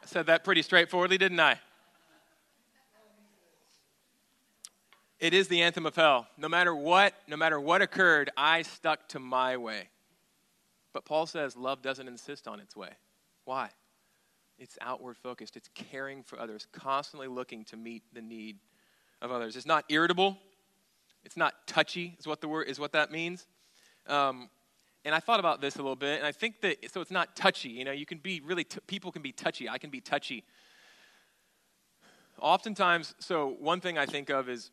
[0.02, 1.58] I said that pretty straightforwardly, didn't I?
[5.18, 6.28] It is the anthem of hell.
[6.36, 9.88] No matter what, no matter what occurred, I stuck to my way.
[10.94, 12.90] But Paul says love doesn't insist on its way.
[13.44, 13.68] Why?
[14.58, 18.58] It's outward focused, it's caring for others, constantly looking to meet the need
[19.20, 19.56] of others.
[19.56, 20.38] It's not irritable,
[21.24, 23.46] it's not touchy, is what, the word, is what that means.
[24.06, 24.48] Um,
[25.04, 27.34] and I thought about this a little bit, and I think that, so it's not
[27.34, 27.70] touchy.
[27.70, 29.68] You know, you can be really, t- people can be touchy.
[29.68, 30.44] I can be touchy.
[32.40, 34.70] Oftentimes, so one thing I think of is,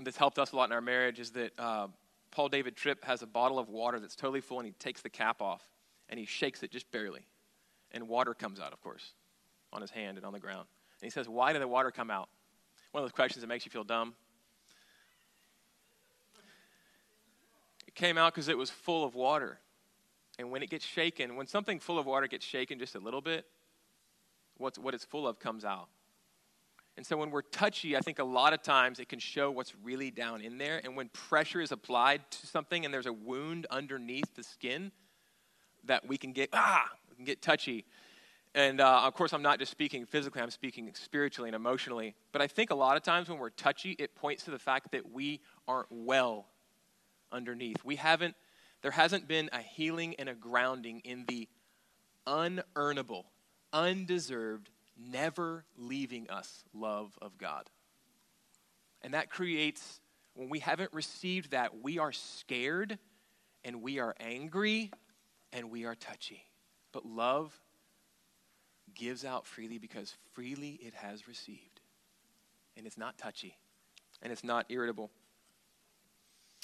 [0.00, 1.88] this helped us a lot in our marriage, is that uh,
[2.30, 5.08] Paul David Tripp has a bottle of water that's totally full, and he takes the
[5.08, 5.62] cap off
[6.08, 7.26] and he shakes it just barely.
[7.92, 9.12] And water comes out, of course,
[9.72, 10.66] on his hand and on the ground.
[11.00, 12.28] And he says, Why did the water come out?
[12.92, 14.14] One of those questions that makes you feel dumb.
[17.86, 19.58] It came out because it was full of water.
[20.38, 23.20] And when it gets shaken, when something full of water gets shaken just a little
[23.20, 23.46] bit,
[24.58, 25.88] what's, what it's full of comes out.
[26.96, 29.74] And so when we're touchy, I think a lot of times it can show what's
[29.82, 30.80] really down in there.
[30.82, 34.92] And when pressure is applied to something and there's a wound underneath the skin,
[35.84, 37.84] that we can get, ah, we can get touchy.
[38.54, 42.14] And uh, of course, I'm not just speaking physically, I'm speaking spiritually and emotionally.
[42.32, 44.92] But I think a lot of times when we're touchy, it points to the fact
[44.92, 46.46] that we aren't well
[47.30, 47.84] underneath.
[47.84, 48.34] We haven't,
[48.82, 51.48] there hasn't been a healing and a grounding in the
[52.26, 53.24] unearnable,
[53.72, 57.70] undeserved, never leaving us love of God.
[59.02, 60.00] And that creates,
[60.34, 62.98] when we haven't received that, we are scared
[63.64, 64.90] and we are angry
[65.52, 66.42] and we are touchy.
[66.92, 67.58] But love
[68.94, 71.80] gives out freely because freely it has received.
[72.76, 73.56] And it's not touchy
[74.22, 75.10] and it's not irritable.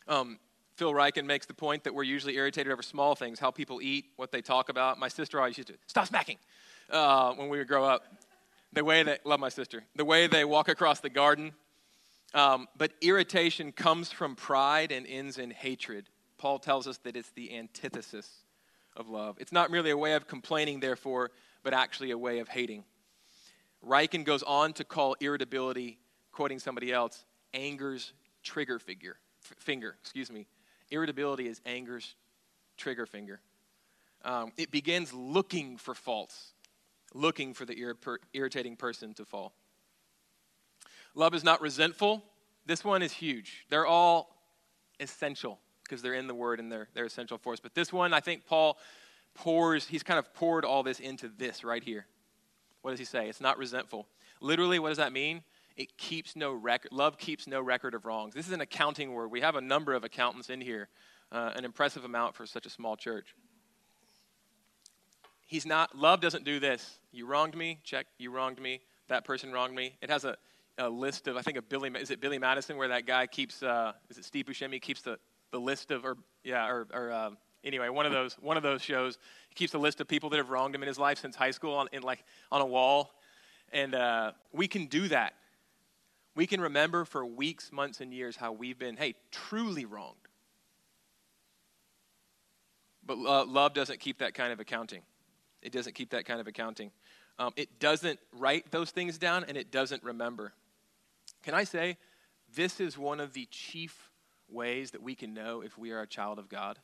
[0.08, 0.38] Um,
[0.76, 4.06] Phil Ryken makes the point that we're usually irritated over small things, how people eat,
[4.16, 4.98] what they talk about.
[4.98, 6.38] My sister always used to stop smacking
[6.90, 8.04] uh, when we would grow up.
[8.72, 11.52] The way they, love my sister, the way they walk across the garden.
[12.34, 16.08] Um, but irritation comes from pride and ends in hatred.
[16.38, 18.28] Paul tells us that it's the antithesis
[18.96, 19.36] of love.
[19.38, 21.30] It's not merely a way of complaining, therefore,
[21.62, 22.84] but actually a way of hating.
[23.86, 25.98] Ryken goes on to call irritability,
[26.30, 30.46] quoting somebody else, anger's trigger figure, f- finger, excuse me.
[30.90, 32.14] Irritability is anger's
[32.76, 33.40] trigger finger.
[34.24, 36.52] Um, it begins looking for faults,
[37.14, 37.96] looking for the ir-
[38.32, 39.52] irritating person to fall.
[41.14, 42.22] Love is not resentful.
[42.64, 43.66] This one is huge.
[43.68, 44.36] They're all
[45.00, 47.60] essential because they're in the word and they're, they're essential for us.
[47.60, 48.78] But this one, I think Paul
[49.34, 52.06] pours, he's kind of poured all this into this right here.
[52.82, 53.28] What does he say?
[53.28, 54.06] It's not resentful.
[54.40, 55.42] Literally, what does that mean?
[55.76, 56.92] It keeps no record.
[56.92, 58.34] Love keeps no record of wrongs.
[58.34, 59.30] This is an accounting word.
[59.30, 60.88] We have a number of accountants in here,
[61.30, 63.34] uh, an impressive amount for such a small church.
[65.52, 66.98] He's not, love doesn't do this.
[67.12, 68.80] You wronged me, check, you wronged me.
[69.08, 69.98] That person wronged me.
[70.00, 70.38] It has a,
[70.78, 73.62] a list of, I think, of Billy, is it Billy Madison where that guy keeps,
[73.62, 75.18] uh, is it Steve Buscemi keeps the,
[75.50, 77.30] the list of, or, yeah, or, or uh,
[77.64, 79.18] anyway, one of those one of those shows.
[79.50, 81.50] He keeps a list of people that have wronged him in his life since high
[81.50, 83.10] school on in like on a wall,
[83.74, 85.34] and uh, we can do that.
[86.34, 90.16] We can remember for weeks, months, and years how we've been, hey, truly wronged.
[93.04, 95.02] But uh, love doesn't keep that kind of accounting.
[95.62, 96.90] It doesn't keep that kind of accounting.
[97.38, 100.52] Um, it doesn't write those things down, and it doesn't remember.
[101.42, 101.96] Can I say,
[102.54, 104.10] this is one of the chief
[104.48, 106.78] ways that we can know if we are a child of God?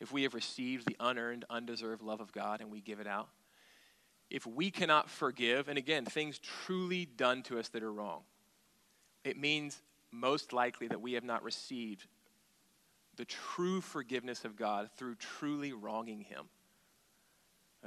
[0.00, 3.28] if we have received the unearned, undeserved love of God and we give it out,
[4.30, 8.22] if we cannot forgive, and again, things truly done to us that are wrong,
[9.24, 12.06] it means most likely that we have not received
[13.16, 16.46] the true forgiveness of God through truly wronging Him,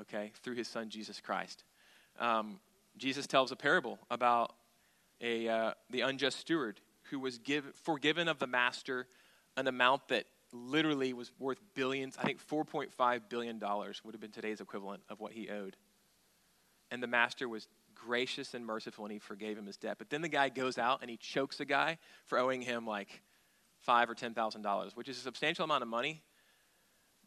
[0.01, 1.63] okay, through His Son Jesus Christ.
[2.19, 2.59] Um,
[2.97, 4.53] Jesus tells a parable about
[5.21, 6.79] a, uh, the unjust steward
[7.09, 9.07] who was give, forgiven of the master
[9.55, 12.17] an amount that literally was worth billions.
[12.17, 15.75] I think $4.5 billion would have been today's equivalent of what he owed.
[16.91, 19.97] And the master was gracious and merciful and he forgave him his debt.
[19.97, 23.21] But then the guy goes out and he chokes a guy for owing him like
[23.81, 26.21] five or ten thousand dollars, which is a substantial amount of money.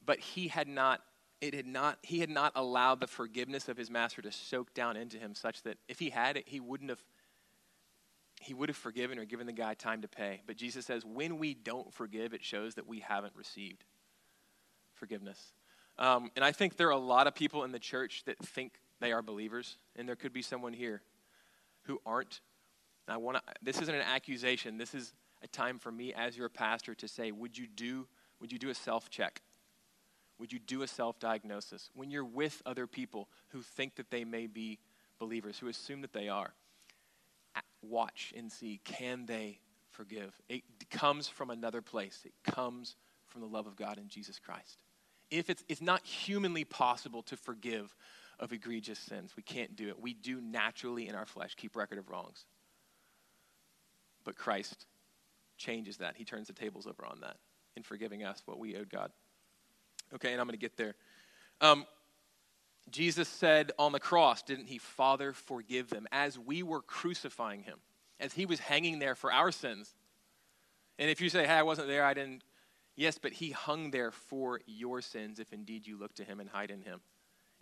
[0.05, 1.03] But he had not
[1.41, 4.97] it had not he had not allowed the forgiveness of his master to soak down
[4.97, 7.03] into him such that if he had it, he wouldn't have
[8.41, 10.41] he would have forgiven or given the guy time to pay.
[10.47, 13.85] But Jesus says, when we don't forgive, it shows that we haven't received
[14.95, 15.53] forgiveness.
[15.99, 18.81] Um, and I think there are a lot of people in the church that think
[18.99, 21.03] they are believers, and there could be someone here
[21.83, 22.41] who aren't.
[23.07, 23.43] I want to.
[23.61, 24.79] This isn't an accusation.
[24.79, 28.07] This is a time for me as your pastor to say, would you do?
[28.41, 29.43] Would you do a self check?
[30.41, 34.25] Would you do a self diagnosis when you're with other people who think that they
[34.25, 34.79] may be
[35.19, 36.53] believers, who assume that they are?
[37.83, 39.59] watch and see can they
[39.91, 40.39] forgive.
[40.49, 44.83] It comes from another place, it comes from the love of God in Jesus Christ.
[45.31, 47.95] If it's, it's not humanly possible to forgive
[48.41, 50.01] of egregious sins, we can't do it.
[50.01, 52.45] We do naturally in our flesh keep record of wrongs.
[54.25, 54.87] But Christ
[55.57, 56.17] changes that.
[56.17, 57.37] He turns the tables over on that
[57.77, 59.13] in forgiving us what we owed God.
[60.15, 60.95] Okay, and I'm going to get there.
[61.61, 61.87] Um,
[62.91, 67.79] Jesus said on the cross, didn't he, Father, forgive them, as we were crucifying him,
[68.19, 69.95] as he was hanging there for our sins.
[70.99, 72.43] And if you say, hey, I wasn't there, I didn't,
[72.97, 76.49] yes, but he hung there for your sins if indeed you look to him and
[76.49, 77.01] hide in him.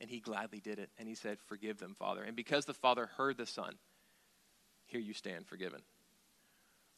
[0.00, 0.90] And he gladly did it.
[0.98, 2.22] And he said, Forgive them, Father.
[2.22, 3.74] And because the Father heard the Son,
[4.86, 5.82] here you stand forgiven.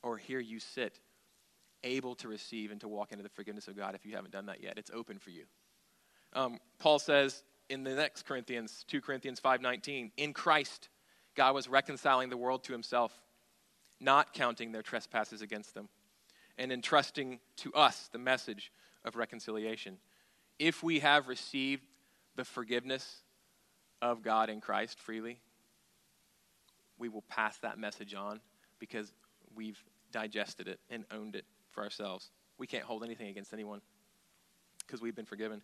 [0.02, 0.98] Or here you sit,
[1.84, 4.46] able to receive and to walk into the forgiveness of God if you haven't done
[4.46, 4.74] that yet.
[4.76, 5.44] It's open for you.
[6.32, 10.88] Um, Paul says in the next Corinthians, 2 Corinthians 5:19, in Christ
[11.34, 13.18] God was reconciling the world to himself,
[14.00, 15.88] not counting their trespasses against them,
[16.58, 18.72] and entrusting to us the message
[19.04, 19.98] of reconciliation.
[20.58, 21.84] If we have received
[22.36, 23.22] the forgiveness
[24.02, 25.40] of God in Christ freely,
[26.98, 28.40] we will pass that message on
[28.78, 29.12] because
[29.54, 32.30] we've digested it and owned it for ourselves.
[32.58, 33.80] We can't hold anything against anyone
[34.86, 35.62] because we've been forgiven.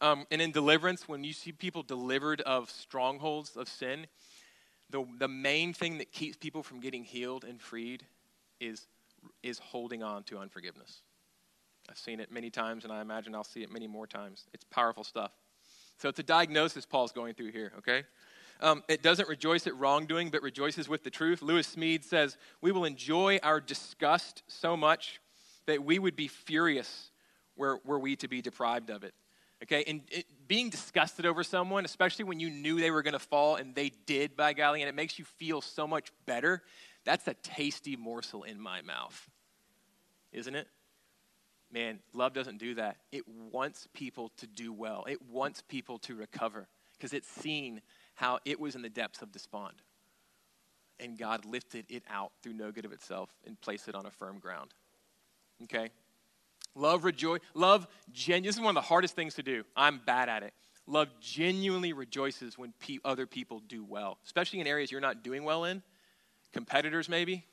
[0.00, 4.06] Um, and in deliverance, when you see people delivered of strongholds of sin,
[4.90, 8.04] the, the main thing that keeps people from getting healed and freed
[8.60, 8.86] is,
[9.42, 11.02] is holding on to unforgiveness.
[11.90, 14.46] I've seen it many times, and I imagine I'll see it many more times.
[14.52, 15.32] It's powerful stuff.
[15.98, 18.04] So it's a diagnosis Paul's going through here, okay?
[18.60, 21.42] Um, it doesn't rejoice at wrongdoing, but rejoices with the truth.
[21.42, 25.20] Lewis Smedes says, We will enjoy our disgust so much
[25.66, 27.10] that we would be furious
[27.56, 29.14] were, were we to be deprived of it.
[29.62, 33.18] Okay, and it, being disgusted over someone, especially when you knew they were going to
[33.18, 36.62] fall and they did by golly, and it makes you feel so much better,
[37.04, 39.28] that's a tasty morsel in my mouth,
[40.32, 40.68] isn't it?
[41.72, 42.96] Man, love doesn't do that.
[43.12, 47.82] It wants people to do well, it wants people to recover because it's seen
[48.18, 49.74] how it was in the depths of despond.
[50.98, 54.10] And God lifted it out through no good of itself and placed it on a
[54.10, 54.74] firm ground.
[55.62, 55.90] Okay?
[56.74, 57.40] Love rejoice.
[57.54, 59.62] Love gen- This is one of the hardest things to do.
[59.76, 60.52] I'm bad at it.
[60.88, 65.44] Love genuinely rejoices when pe- other people do well, especially in areas you're not doing
[65.44, 65.80] well in.
[66.52, 67.44] Competitors, maybe.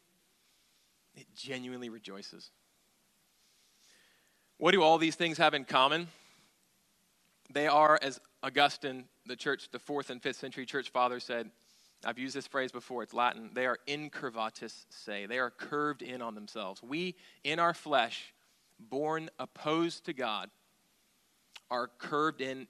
[1.14, 2.50] It genuinely rejoices.
[4.58, 6.08] What do all these things have in common?
[7.52, 11.52] They are, as Augustine, the church, the fourth and fifth century church father said,
[12.04, 13.52] I've used this phrase before, it's Latin.
[13.54, 15.26] They are incurvatus se.
[15.26, 16.84] They are curved in on themselves.
[16.84, 18.34] We, in our flesh,
[18.80, 20.50] born opposed to God,
[21.72, 22.68] are curved in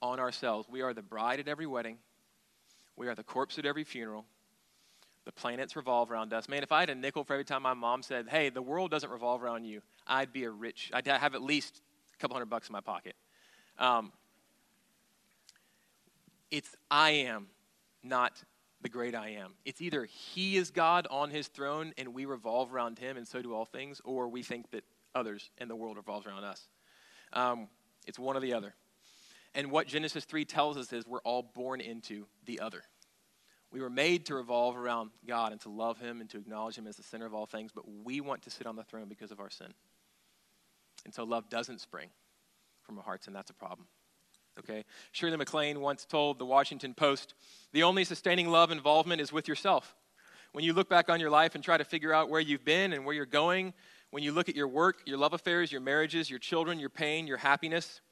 [0.00, 0.68] on ourselves.
[0.68, 1.98] We are the bride at every wedding,
[2.96, 4.26] we are the corpse at every funeral.
[5.24, 6.48] The planets revolve around us.
[6.48, 8.90] Man, if I had a nickel for every time my mom said, Hey, the world
[8.90, 11.80] doesn't revolve around you, I'd be a rich, I'd have at least
[12.12, 13.14] a couple hundred bucks in my pocket.
[13.78, 14.12] Um,
[16.50, 17.46] it's I am,
[18.02, 18.42] not
[18.82, 19.54] the great I am.
[19.64, 23.40] It's either He is God on His throne and we revolve around Him and so
[23.40, 26.68] do all things, or we think that others, and the world revolves around us.
[27.32, 27.68] Um,
[28.06, 28.74] it's one or the other.
[29.54, 32.82] And what Genesis 3 tells us is we're all born into the other.
[33.70, 36.86] We were made to revolve around God and to love Him and to acknowledge Him
[36.86, 39.30] as the center of all things, but we want to sit on the throne because
[39.30, 39.72] of our sin.
[41.04, 42.08] And so love doesn't spring
[42.82, 43.86] from our hearts, and that's a problem.
[44.58, 44.84] Okay?
[45.12, 47.34] Shirley MacLaine once told the Washington Post
[47.72, 49.96] the only sustaining love involvement is with yourself.
[50.52, 52.92] When you look back on your life and try to figure out where you've been
[52.92, 53.72] and where you're going,
[54.10, 57.26] when you look at your work, your love affairs, your marriages, your children, your pain,
[57.26, 58.02] your happiness,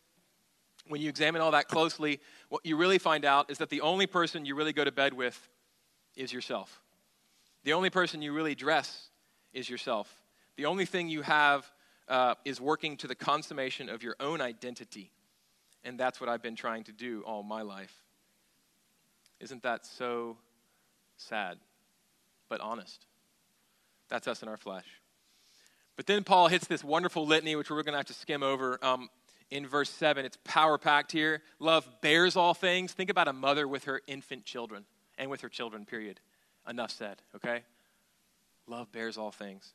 [0.88, 4.06] when you examine all that closely, what you really find out is that the only
[4.06, 5.48] person you really go to bed with
[6.16, 6.83] is yourself.
[7.64, 9.11] The only person you really dress
[9.52, 10.12] is yourself.
[10.56, 11.70] The only thing you have
[12.10, 15.10] uh, is working to the consummation of your own identity.
[15.84, 17.94] And that's what I've been trying to do all my life.
[19.38, 20.36] Isn't that so
[21.16, 21.56] sad,
[22.50, 23.06] but honest?
[24.08, 24.84] That's us in our flesh.
[25.96, 28.78] But then Paul hits this wonderful litany, which we're going to have to skim over.
[28.84, 29.08] Um,
[29.50, 31.42] in verse 7, it's power packed here.
[31.58, 32.92] Love bears all things.
[32.92, 34.84] Think about a mother with her infant children
[35.16, 36.20] and with her children, period.
[36.68, 37.62] Enough said, okay?
[38.66, 39.72] Love bears all things.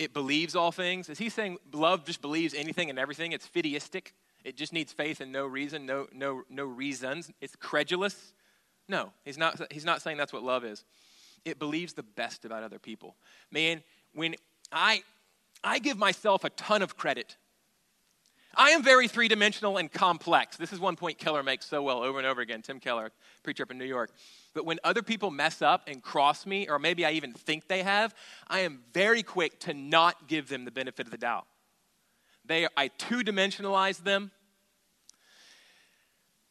[0.00, 1.10] It believes all things.
[1.10, 3.32] Is he saying love just believes anything and everything?
[3.32, 4.12] It's fideistic.
[4.44, 7.30] It just needs faith and no reason, no, no, no reasons.
[7.42, 8.32] It's credulous.
[8.88, 10.86] No, he's not, he's not saying that's what love is.
[11.44, 13.14] It believes the best about other people.
[13.50, 13.82] Man,
[14.14, 14.36] when
[14.72, 15.02] I,
[15.62, 17.36] I give myself a ton of credit.
[18.54, 20.56] I am very three dimensional and complex.
[20.56, 22.62] This is one point Keller makes so well over and over again.
[22.62, 24.10] Tim Keller, preacher up in New York.
[24.54, 27.84] But when other people mess up and cross me, or maybe I even think they
[27.84, 28.14] have,
[28.48, 31.46] I am very quick to not give them the benefit of the doubt.
[32.44, 34.32] They, I two dimensionalize them.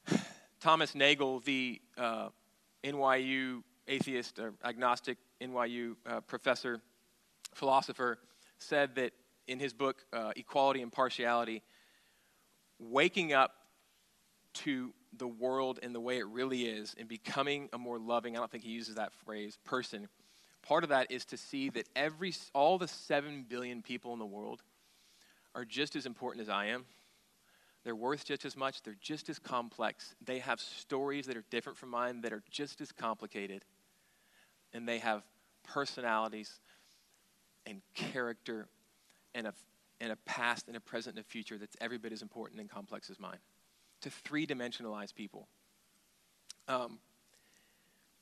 [0.62, 2.30] Thomas Nagel, the uh,
[2.84, 6.80] NYU atheist or agnostic NYU uh, professor,
[7.54, 8.20] philosopher,
[8.58, 9.12] said that
[9.47, 11.62] in his book, uh, Equality and Partiality,
[12.80, 13.53] waking up
[14.53, 18.39] to the world and the way it really is and becoming a more loving, I
[18.39, 20.07] don't think he uses that phrase, person,
[20.61, 24.25] part of that is to see that every, all the 7 billion people in the
[24.25, 24.61] world
[25.55, 26.86] are just as important as I am.
[27.84, 28.84] They're worth just as much.
[28.84, 30.15] They're just as complex.
[30.23, 33.63] They have stories that are different from mine that are just as complicated.
[34.73, 35.23] And they have
[35.63, 36.59] personalities
[37.65, 38.67] and character
[39.34, 39.53] and a,
[40.02, 42.70] and a past and a present and a future that's every bit as important and
[42.70, 43.39] complex as mine.
[44.02, 45.47] to three dimensionalize people.
[46.68, 47.00] Um,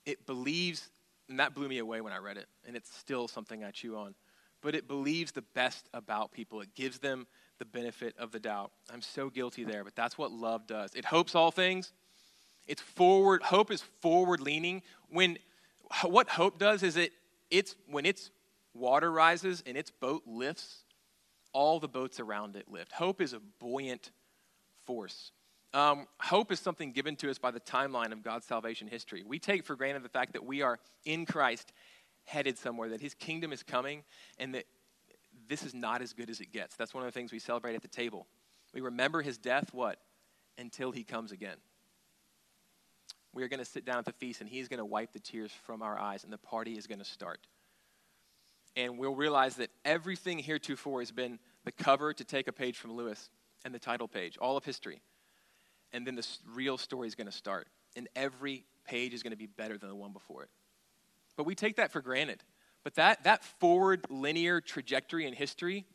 [0.06, 0.90] it believes,
[1.30, 3.96] and that blew me away when I read it, and it's still something I chew
[3.96, 4.16] on,
[4.62, 6.62] but it believes the best about people.
[6.62, 7.28] It gives them
[7.60, 8.72] the benefit of the doubt.
[8.92, 10.96] I'm so guilty there, but that's what love does.
[10.96, 11.92] It hopes all things.
[12.68, 14.82] It's forward, hope is forward leaning.
[15.10, 15.38] When
[16.04, 17.14] what hope does is it
[17.50, 18.30] it's when its
[18.74, 20.84] water rises and its boat lifts,
[21.54, 22.92] all the boats around it lift.
[22.92, 24.12] Hope is a buoyant
[24.86, 25.32] force.
[25.74, 29.24] Um, hope is something given to us by the timeline of God's salvation history.
[29.26, 31.72] We take for granted the fact that we are in Christ,
[32.24, 34.04] headed somewhere, that His kingdom is coming,
[34.40, 34.66] and that
[35.48, 36.76] this is not as good as it gets.
[36.76, 38.28] That's one of the things we celebrate at the table.
[38.74, 40.00] We remember His death, what?
[40.58, 41.58] Until He comes again.
[43.34, 45.20] We are going to sit down at the feast, and He's going to wipe the
[45.20, 47.40] tears from our eyes, and the party is going to start.
[48.78, 52.94] And we'll realize that everything heretofore has been the cover to take a page from
[52.94, 53.30] Lewis
[53.66, 55.02] and the title page, all of history
[55.94, 57.68] and then the real story is going to start.
[57.96, 60.50] And every page is going to be better than the one before it.
[61.36, 62.44] But we take that for granted.
[62.84, 65.86] But that, that forward linear trajectory in history,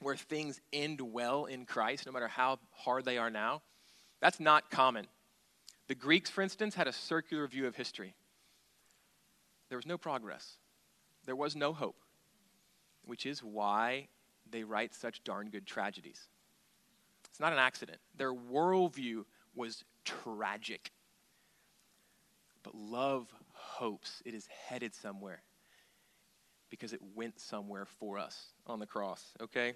[0.00, 3.62] where things end well in Christ, no matter how hard they are now,
[4.20, 5.06] that's not common.
[5.88, 8.14] The Greeks, for instance, had a circular view of history.
[9.68, 10.56] There was no progress,
[11.26, 12.00] there was no hope,
[13.04, 14.08] which is why
[14.50, 16.28] they write such darn good tragedies.
[17.28, 17.98] It's not an accident.
[18.16, 20.90] Their worldview was tragic.
[22.62, 25.42] But love hopes it is headed somewhere
[26.68, 29.74] because it went somewhere for us on the cross, okay?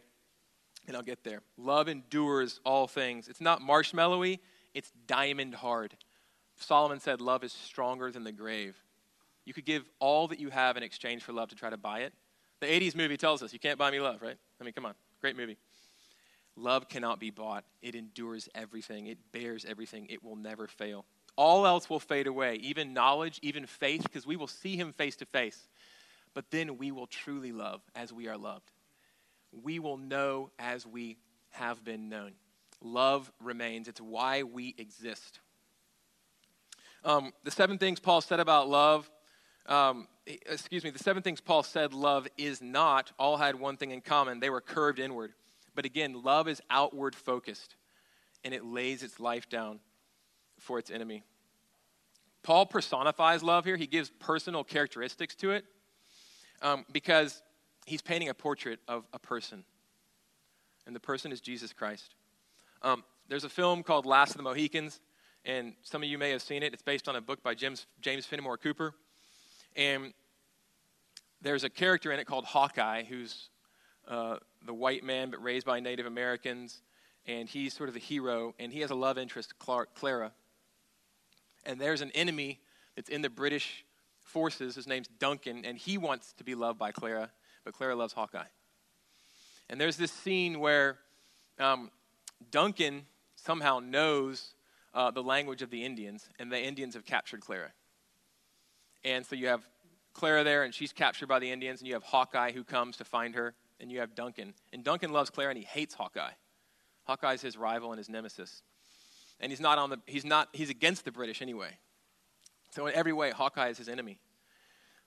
[0.86, 1.40] And I'll get there.
[1.56, 3.28] Love endures all things.
[3.28, 4.38] It's not marshmallowy,
[4.74, 5.96] it's diamond hard.
[6.56, 8.76] Solomon said, Love is stronger than the grave.
[9.44, 12.00] You could give all that you have in exchange for love to try to buy
[12.00, 12.12] it.
[12.60, 14.36] The 80s movie tells us you can't buy me love, right?
[14.60, 14.94] I mean, come on.
[15.20, 15.58] Great movie.
[16.56, 17.64] Love cannot be bought.
[17.82, 21.04] It endures everything, it bears everything, it will never fail.
[21.36, 25.16] All else will fade away, even knowledge, even faith, because we will see him face
[25.16, 25.68] to face.
[26.32, 28.70] But then we will truly love as we are loved.
[29.52, 31.16] We will know as we
[31.50, 32.32] have been known.
[32.80, 35.40] Love remains, it's why we exist.
[37.04, 39.10] Um, the seven things Paul said about love,
[39.66, 43.90] um, excuse me, the seven things Paul said love is not, all had one thing
[43.90, 44.40] in common.
[44.40, 45.32] They were curved inward.
[45.74, 47.76] But again, love is outward focused
[48.44, 49.80] and it lays its life down
[50.58, 51.24] for its enemy.
[52.42, 55.64] Paul personifies love here, he gives personal characteristics to it
[56.62, 57.42] um, because
[57.86, 59.64] he's painting a portrait of a person.
[60.86, 62.14] And the person is Jesus Christ.
[62.82, 65.00] Um, there's a film called Last of the Mohicans,
[65.46, 66.74] and some of you may have seen it.
[66.74, 68.94] It's based on a book by James, James Fenimore Cooper.
[69.76, 70.12] And
[71.40, 73.48] there's a character in it called Hawkeye who's
[74.08, 76.80] uh, the white man, but raised by Native Americans.
[77.26, 80.32] And he's sort of the hero, and he has a love interest, Clark, Clara.
[81.64, 82.60] And there's an enemy
[82.96, 83.84] that's in the British
[84.22, 84.74] forces.
[84.74, 87.30] His name's Duncan, and he wants to be loved by Clara,
[87.64, 88.44] but Clara loves Hawkeye.
[89.70, 90.98] And there's this scene where
[91.58, 91.90] um,
[92.50, 93.06] Duncan
[93.36, 94.54] somehow knows
[94.92, 97.72] uh, the language of the Indians, and the Indians have captured Clara.
[99.04, 99.62] And so you have
[100.12, 103.04] Clara there, and she's captured by the Indians, and you have Hawkeye who comes to
[103.04, 104.54] find her and you have Duncan.
[104.72, 106.32] And Duncan loves Clara and he hates Hawkeye.
[107.04, 108.62] Hawkeye's his rival and his nemesis.
[109.40, 111.78] And he's not on the he's not he's against the British anyway.
[112.70, 114.20] So in every way, Hawkeye is his enemy.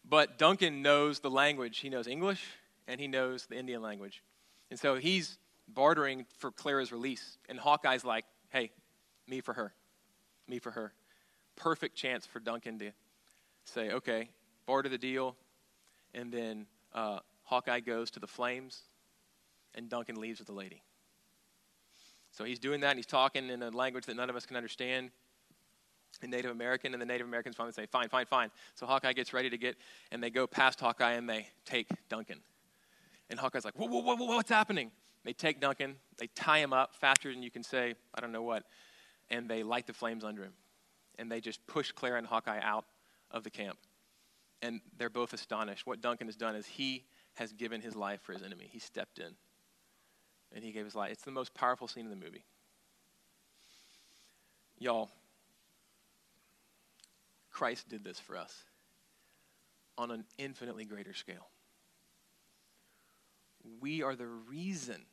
[0.08, 1.80] But Duncan knows the language.
[1.80, 2.46] He knows English
[2.88, 4.24] and he knows the Indian language.
[4.70, 5.38] And so he's
[5.68, 7.38] bartering for Clara's release.
[7.50, 8.72] And Hawkeye's like, hey,
[9.28, 9.74] me for her.
[10.48, 10.94] Me for her.
[11.56, 12.92] Perfect chance for Duncan to
[13.68, 14.30] say, okay,
[14.66, 15.36] barter the deal,
[16.14, 18.84] and then uh, Hawkeye goes to the flames,
[19.76, 20.82] and Duncan leaves with the lady.
[22.32, 24.58] So he's doing that, and he's talking in a language that none of us can
[24.58, 25.12] understand
[26.22, 28.50] in Native American, and the Native Americans finally say, Fine, fine, fine.
[28.76, 29.76] So Hawkeye gets ready to get,
[30.12, 32.40] and they go past Hawkeye and they take Duncan.
[33.30, 34.92] And Hawkeye's like, whoa, whoa, whoa, whoa, what's happening?
[35.24, 38.44] They take Duncan, they tie him up faster than you can say, I don't know
[38.44, 38.64] what,
[39.30, 40.54] and they light the flames under him.
[41.20, 42.86] And they just push Clara and Hawkeye out
[43.32, 43.78] of the camp.
[44.62, 45.86] And they're both astonished.
[45.86, 47.06] What Duncan has done is he
[47.36, 48.68] has given his life for his enemy.
[48.72, 49.36] He stepped in
[50.54, 51.12] and he gave his life.
[51.12, 52.44] It's the most powerful scene in the movie.
[54.80, 55.10] Y'all,
[57.52, 58.64] Christ did this for us
[59.98, 61.48] on an infinitely greater scale.
[63.82, 65.06] We are the reason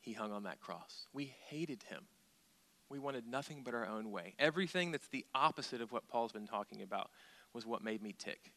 [0.00, 1.06] he hung on that cross.
[1.12, 2.04] We hated him.
[2.90, 4.34] We wanted nothing but our own way.
[4.38, 7.10] Everything that's the opposite of what Paul's been talking about
[7.52, 8.52] was what made me tick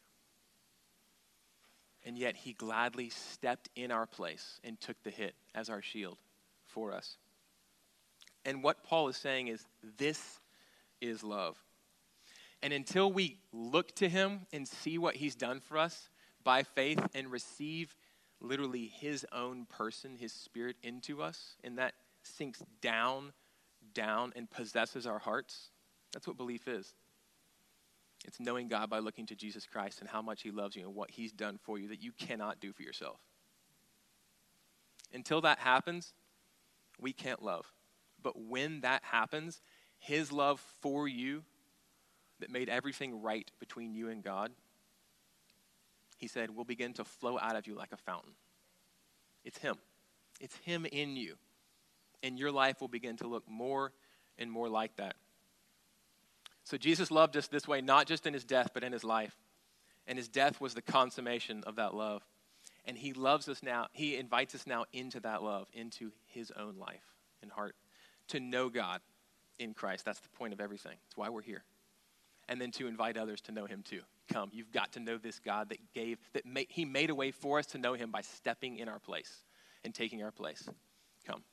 [2.06, 6.18] and yet he gladly stepped in our place and took the hit as our shield
[6.66, 7.18] for us.
[8.44, 9.64] And what Paul is saying is
[9.98, 10.40] this
[11.00, 11.58] is love.
[12.64, 16.10] And until we look to him and see what he's done for us
[16.44, 17.96] by faith and receive
[18.40, 23.34] literally his own person, his spirit into us, and that sinks down,
[23.94, 25.70] down, and possesses our hearts,
[26.14, 26.94] that's what belief is.
[28.26, 30.96] It's knowing God by looking to Jesus Christ and how much he loves you and
[30.96, 33.20] what he's done for you that you cannot do for yourself.
[35.14, 36.14] Until that happens,
[37.00, 37.72] we can't love.
[38.22, 39.62] But when that happens,
[39.98, 41.44] his love for you
[42.39, 44.52] that made everything right between you and God,
[46.18, 48.34] he said, will begin to flow out of you like a fountain.
[49.44, 49.76] It's him.
[50.39, 51.36] It's him in you.
[52.24, 53.91] And your life will begin to look more
[54.38, 55.15] and more like that.
[56.63, 59.36] So Jesus loved us this way, not just in his death, but in his life.
[60.07, 62.24] And his death was the consummation of that love.
[62.86, 63.88] And he loves us now.
[63.91, 67.03] He invites us now into that love, into his own life
[67.41, 67.76] and heart,
[68.30, 69.01] to know God
[69.59, 70.05] in Christ.
[70.05, 70.97] That's the point of everything.
[71.07, 71.63] It's why we're here.
[72.49, 74.01] And then to invite others to know him too.
[74.32, 77.32] Come, you've got to know this God that gave, that made, he made a way
[77.32, 79.43] for us to know him by stepping in our place
[79.84, 80.67] and taking our place.
[81.26, 81.43] Come.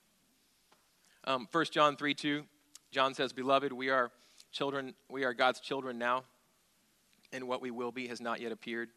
[1.29, 2.43] Um, 1 John 3 2,
[2.91, 4.11] John says, Beloved, we are
[4.51, 6.24] children, we are God's children now,
[7.35, 8.89] and what we will be has not yet appeared.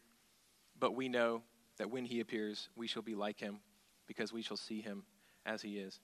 [0.80, 1.42] But we know
[1.76, 3.58] that when he appears, we shall be like him,
[4.06, 5.02] because we shall see him
[5.44, 6.00] as he is.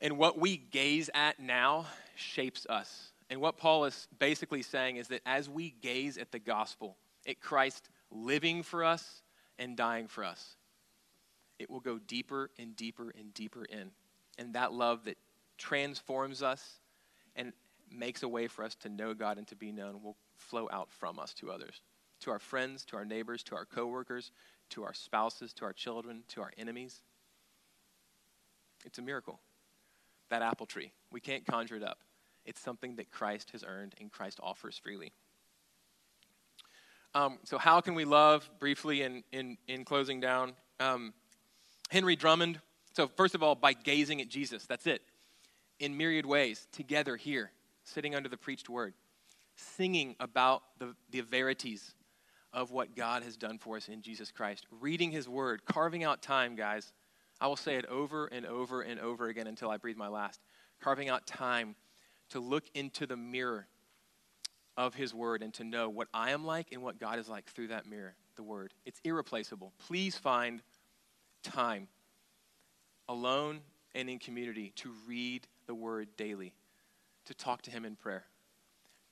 [0.00, 3.12] And what we gaze at now shapes us.
[3.30, 6.96] And what Paul is basically saying is that as we gaze at the gospel,
[7.28, 9.22] at Christ living for us
[9.56, 10.56] and dying for us,
[11.60, 13.92] it will go deeper and deeper and deeper in.
[14.38, 15.16] And that love that
[15.58, 16.80] transforms us
[17.36, 17.52] and
[17.90, 20.90] makes a way for us to know God and to be known will flow out
[20.90, 21.80] from us to others,
[22.20, 24.32] to our friends, to our neighbors, to our coworkers,
[24.70, 27.02] to our spouses, to our children, to our enemies.
[28.84, 29.40] It's a miracle
[30.30, 30.92] that apple tree.
[31.10, 31.98] We can't conjure it up.
[32.44, 35.12] It's something that Christ has earned and Christ offers freely.
[37.14, 40.54] Um, so, how can we love briefly in, in, in closing down?
[40.80, 41.14] Um,
[41.88, 42.60] Henry Drummond.
[42.94, 44.66] So, first of all, by gazing at Jesus.
[44.66, 45.02] That's it.
[45.80, 47.50] In myriad ways, together here,
[47.82, 48.94] sitting under the preached word,
[49.56, 51.94] singing about the, the verities
[52.52, 56.22] of what God has done for us in Jesus Christ, reading his word, carving out
[56.22, 56.92] time, guys,
[57.40, 60.40] I will say it over and over and over again until I breathe my last.
[60.80, 61.74] Carving out time
[62.30, 63.66] to look into the mirror
[64.76, 67.46] of His Word and to know what I am like and what God is like
[67.46, 68.72] through that mirror, the Word.
[68.86, 69.72] It's irreplaceable.
[69.86, 70.62] Please find
[71.42, 71.88] time
[73.08, 73.60] alone
[73.94, 76.54] and in community to read the Word daily,
[77.26, 78.24] to talk to Him in prayer,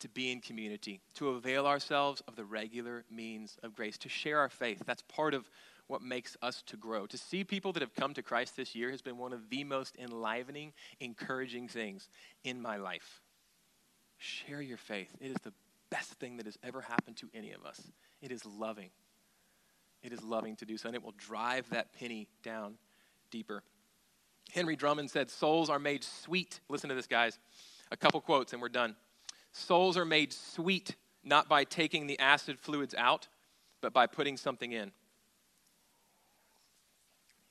[0.01, 4.39] to be in community, to avail ourselves of the regular means of grace, to share
[4.39, 4.83] our faith.
[4.87, 5.49] That's part of
[5.87, 7.07] what makes us to grow.
[7.07, 9.65] To see people that have come to Christ this year has been one of the
[9.65, 12.09] most enlivening, encouraging things
[12.45, 13.21] in my life.
[14.19, 15.11] Share your faith.
[15.21, 15.53] It is the
[15.91, 17.81] best thing that has ever happened to any of us.
[18.23, 18.91] It is loving.
[20.03, 22.75] It is loving to do so, and it will drive that penny down
[23.31, 23.63] deeper.
[24.53, 26.61] Henry Drummond said, Souls are made sweet.
[26.69, 27.39] Listen to this, guys.
[27.91, 28.97] A couple quotes, and we're done.
[29.53, 30.95] Souls are made sweet
[31.25, 33.29] not by taking the acid fluids out,
[33.81, 34.93] but by putting something in.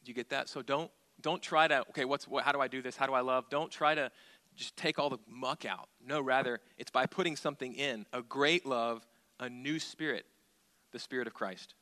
[0.03, 0.49] Do you get that?
[0.49, 0.91] So don't
[1.21, 2.97] don't try to okay, what's what, how do I do this?
[2.97, 3.45] How do I love?
[3.49, 4.11] Don't try to
[4.55, 5.89] just take all the muck out.
[6.05, 9.05] No, rather, it's by putting something in, a great love,
[9.39, 10.25] a new spirit,
[10.91, 11.75] the spirit of Christ.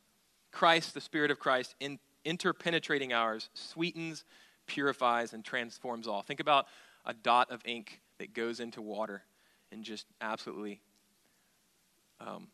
[0.51, 4.23] Christ, the spirit of Christ, in, interpenetrating ours, sweetens,
[4.69, 6.21] purifies, and transforms all.
[6.21, 6.67] Think about
[7.05, 9.23] a dot of ink that goes into water
[9.71, 10.79] and just absolutely
[12.21, 12.47] um,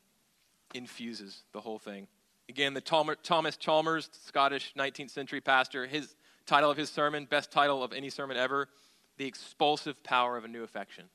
[0.74, 2.08] infuses the whole thing.
[2.50, 7.84] Again, the Thomas Chalmers, Scottish 19th century pastor, his title of his sermon, best title
[7.84, 8.70] of any sermon ever,
[9.18, 11.06] The Expulsive Power of a New Affection.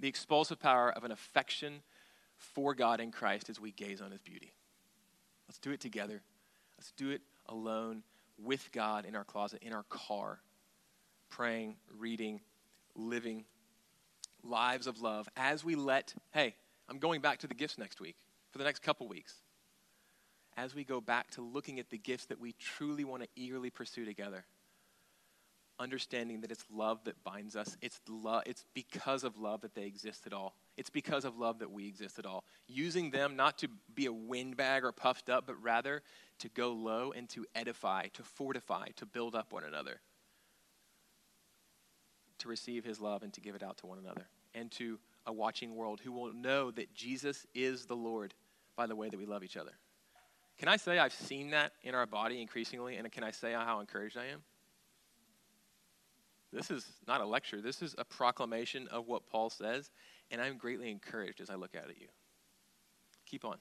[0.00, 1.82] The expulsive power of an affection
[2.36, 4.52] for God in Christ as we gaze on his beauty.
[5.48, 6.22] Let's do it together.
[6.78, 8.04] Let's do it alone
[8.42, 10.40] with God in our closet, in our car,
[11.30, 12.40] praying, reading,
[12.94, 13.44] living
[14.42, 16.54] lives of love as we let, hey,
[16.88, 18.16] I'm going back to the gifts next week
[18.50, 19.34] for the next couple weeks
[20.56, 23.70] as we go back to looking at the gifts that we truly want to eagerly
[23.70, 24.44] pursue together,
[25.78, 27.76] understanding that it's love that binds us.
[27.80, 30.54] It's, love, it's because of love that they exist at all.
[30.78, 32.44] It's because of love that we exist at all.
[32.68, 36.02] Using them not to be a windbag or puffed up, but rather
[36.38, 40.00] to go low and to edify, to fortify, to build up one another.
[42.38, 44.28] To receive his love and to give it out to one another.
[44.54, 48.32] And to a watching world who will know that Jesus is the Lord
[48.76, 49.72] by the way that we love each other.
[50.58, 53.80] Can I say I've seen that in our body increasingly, and can I say how
[53.80, 54.42] encouraged I am?
[56.52, 57.60] This is not a lecture.
[57.60, 59.90] This is a proclamation of what Paul says,
[60.30, 62.08] and I'm greatly encouraged as I look out at you.
[63.26, 63.56] Keep on.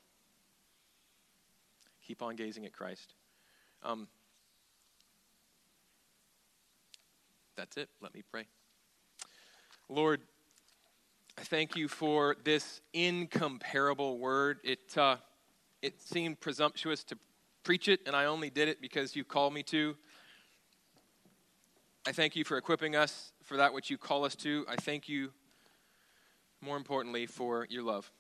[2.06, 3.14] Keep on gazing at Christ.
[3.84, 4.08] Um,
[7.56, 7.90] that's it.
[8.02, 8.46] Let me pray.
[9.90, 10.22] Lord,
[11.38, 14.60] I thank you for this incomparable word.
[14.64, 15.18] It, uh,
[15.82, 17.18] it seemed presumptuous to
[17.64, 19.96] preach it, and I only did it because you called me to.
[22.08, 24.66] I thank you for equipping us for that which you call us to.
[24.70, 25.32] I thank you,
[26.62, 28.12] more importantly, for your love.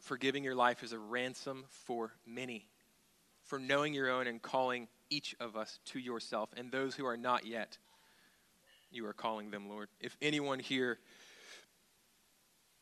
[0.00, 2.66] For giving your life as a ransom for many,
[3.42, 7.16] for knowing your own and calling each of us to yourself, and those who are
[7.16, 7.78] not yet,
[8.90, 9.88] you are calling them, Lord.
[10.00, 10.98] If anyone here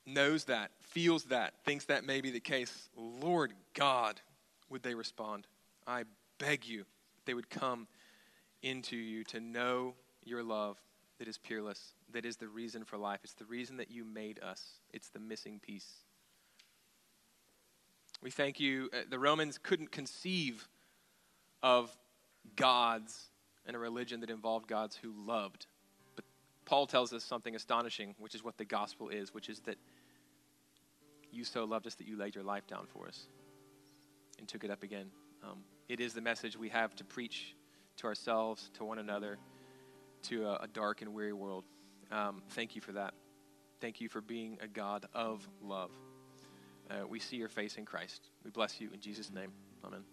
[0.07, 4.21] knows that, feels that, thinks that may be the case, Lord God,
[4.69, 5.47] would they respond?
[5.87, 6.05] I
[6.39, 6.85] beg you
[7.25, 7.87] they would come
[8.63, 9.95] into you to know
[10.27, 10.79] your love
[11.19, 13.21] that is peerless, that is the reason for life.
[13.23, 15.89] It's the reason that you made us, it's the missing piece.
[18.23, 18.89] We thank you.
[18.93, 20.67] Uh, the Romans couldn't conceive
[21.63, 21.95] of
[22.57, 23.31] gods
[23.67, 25.67] and a religion that involved gods who loved.
[26.17, 26.25] But
[26.65, 29.77] Paul tells us something astonishing, which is what the gospel is, which is that
[31.31, 33.27] you so loved us that you laid your life down for us
[34.39, 35.11] and took it up again.
[35.43, 35.59] Um,
[35.89, 37.55] it is the message we have to preach
[37.99, 39.39] to ourselves, to one another,
[40.25, 41.65] to a, a dark and weary world.
[42.11, 43.15] Um, thank you for that.
[43.81, 45.91] Thank you for being a God of love.
[46.91, 48.29] Uh, we see your face in Christ.
[48.45, 49.53] We bless you in Jesus' name.
[49.85, 50.05] Amen.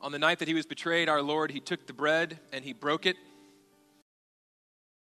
[0.00, 2.72] On the night that he was betrayed, our Lord, he took the bread and he
[2.72, 3.16] broke it